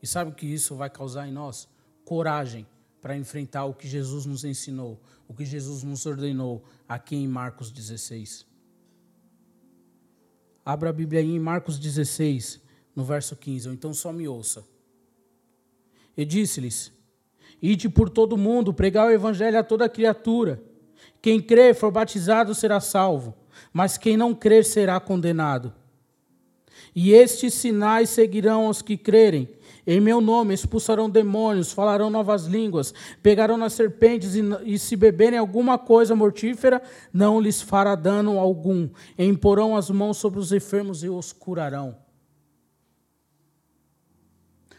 [0.00, 1.68] E sabe o que isso vai causar em nós?
[2.04, 2.68] Coragem
[3.00, 7.70] para enfrentar o que Jesus nos ensinou, o que Jesus nos ordenou aqui em Marcos
[7.70, 8.46] 16.
[10.64, 12.60] Abra a Bíblia aí em Marcos 16,
[12.94, 14.66] no verso 15, ou então só me ouça.
[16.16, 16.92] E disse-lhes:
[17.62, 20.62] Ide por todo o mundo, pregar o evangelho a toda criatura.
[21.22, 23.34] Quem crer for batizado será salvo,
[23.72, 25.72] mas quem não crer será condenado.
[26.94, 29.48] E estes sinais seguirão os que crerem.
[29.90, 35.38] Em meu nome expulsarão demônios, falarão novas línguas, pegarão nas serpentes e, e, se beberem
[35.38, 38.90] alguma coisa mortífera, não lhes fará dano algum.
[39.16, 41.96] E imporão as mãos sobre os enfermos e os curarão.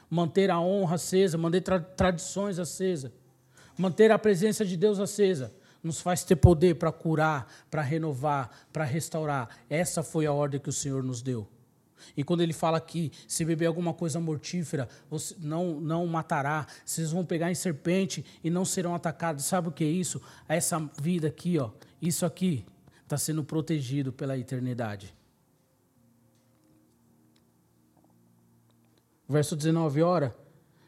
[0.08, 3.12] Manter a honra acesa, manter tra tradições acesa,
[3.76, 5.52] manter a presença de Deus acesa
[5.82, 9.50] nos faz ter poder para curar, para renovar, para restaurar.
[9.68, 11.48] Essa foi a ordem que o Senhor nos deu.
[12.16, 17.12] E quando ele fala que se beber alguma coisa mortífera, você não, não matará, vocês
[17.12, 19.46] vão pegar em serpente e não serão atacados.
[19.46, 20.22] Sabe o que é isso?
[20.48, 21.72] Essa vida aqui, ó,
[22.02, 22.66] isso aqui
[23.04, 25.14] está sendo protegido pela eternidade.
[29.28, 30.36] Verso 19, ora,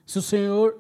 [0.06, 0.76] se o Senhor,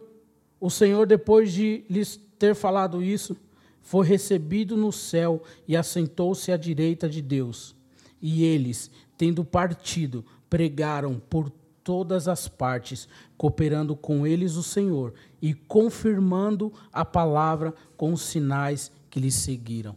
[0.60, 3.38] o Senhor depois de lhes ter falado isso,
[3.81, 7.76] foi recebido no céu e assentou-se à direita de Deus.
[8.22, 8.89] E eles,
[9.22, 11.52] tendo partido, pregaram por
[11.84, 13.07] todas as partes,
[13.38, 19.95] cooperando com eles o Senhor e confirmando a palavra com os sinais que lhes seguiram.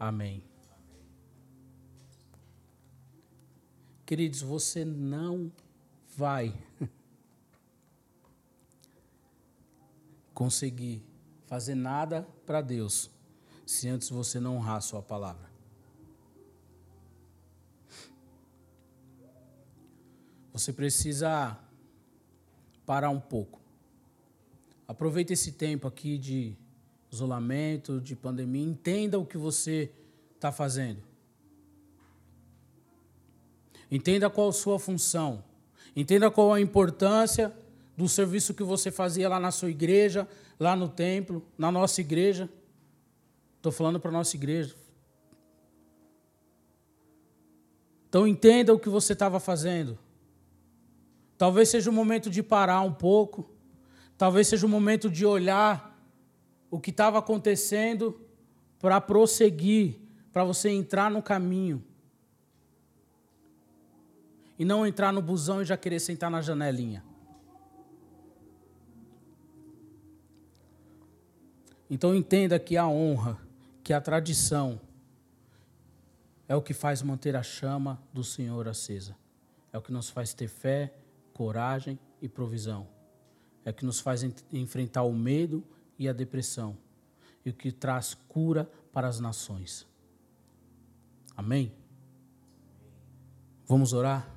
[0.00, 0.42] Amém.
[4.06, 5.52] Queridos, você não
[6.16, 6.54] vai
[10.32, 11.04] conseguir
[11.46, 13.10] fazer nada para Deus
[13.66, 15.45] se antes você não honrar a sua palavra.
[20.56, 21.54] Você precisa
[22.86, 23.60] parar um pouco.
[24.88, 26.56] Aproveite esse tempo aqui de
[27.12, 29.92] isolamento, de pandemia, entenda o que você
[30.34, 31.02] está fazendo.
[33.90, 35.44] Entenda qual a sua função.
[35.94, 37.54] Entenda qual a importância
[37.94, 40.26] do serviço que você fazia lá na sua igreja,
[40.58, 42.48] lá no templo, na nossa igreja.
[43.58, 44.74] Estou falando para a nossa igreja.
[48.08, 50.05] Então entenda o que você estava fazendo.
[51.38, 53.50] Talvez seja o momento de parar um pouco.
[54.16, 55.94] Talvez seja o momento de olhar
[56.70, 58.20] o que estava acontecendo
[58.78, 60.00] para prosseguir,
[60.32, 61.84] para você entrar no caminho.
[64.58, 67.04] E não entrar no busão e já querer sentar na janelinha.
[71.88, 73.38] Então entenda que a honra,
[73.84, 74.80] que a tradição
[76.48, 79.16] é o que faz manter a chama do Senhor acesa.
[79.72, 80.92] É o que nos faz ter fé,
[81.36, 82.88] coragem e provisão.
[83.62, 85.62] É que nos faz enfrentar o medo
[85.98, 86.78] e a depressão.
[87.44, 89.86] E o que traz cura para as nações.
[91.36, 91.74] Amém?
[93.66, 94.34] Vamos orar?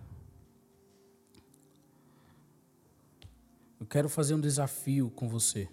[3.79, 5.69] Eu quero fazer um desafio com você.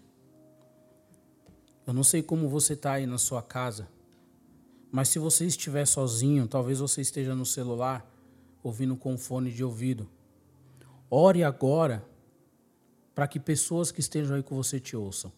[1.85, 3.89] Eu não sei como você está aí na sua casa,
[4.93, 8.09] mas se você estiver sozinho, talvez você esteja no celular,
[8.63, 10.09] ouvindo com fone de ouvido.
[11.11, 12.05] Ore agora
[13.15, 15.33] para que pessoas que estejam aí com você te ouçam.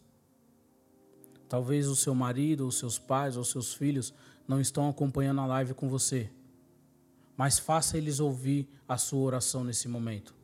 [1.49, 4.13] Talvez o seu marido, os seus pais ou seus filhos
[4.47, 6.31] não estão acompanhando a live com você.
[7.37, 10.35] Mas faça eles ouvir a sua oração nesse momento.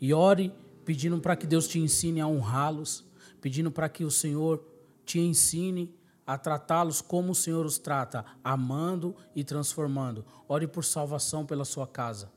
[0.00, 0.52] E ore
[0.84, 3.04] pedindo para que Deus te ensine a honrá-los,
[3.40, 4.62] pedindo para que o Senhor
[5.04, 5.94] te ensine
[6.26, 10.24] a tratá-los como o Senhor os trata, amando e transformando.
[10.48, 12.33] Ore por salvação pela sua casa.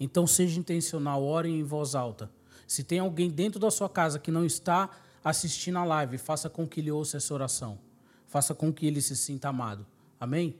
[0.00, 2.30] Então seja intencional, ore em voz alta.
[2.66, 4.88] Se tem alguém dentro da sua casa que não está
[5.22, 7.78] assistindo a live, faça com que ele ouça essa oração.
[8.26, 9.86] Faça com que ele se sinta amado.
[10.18, 10.58] Amém?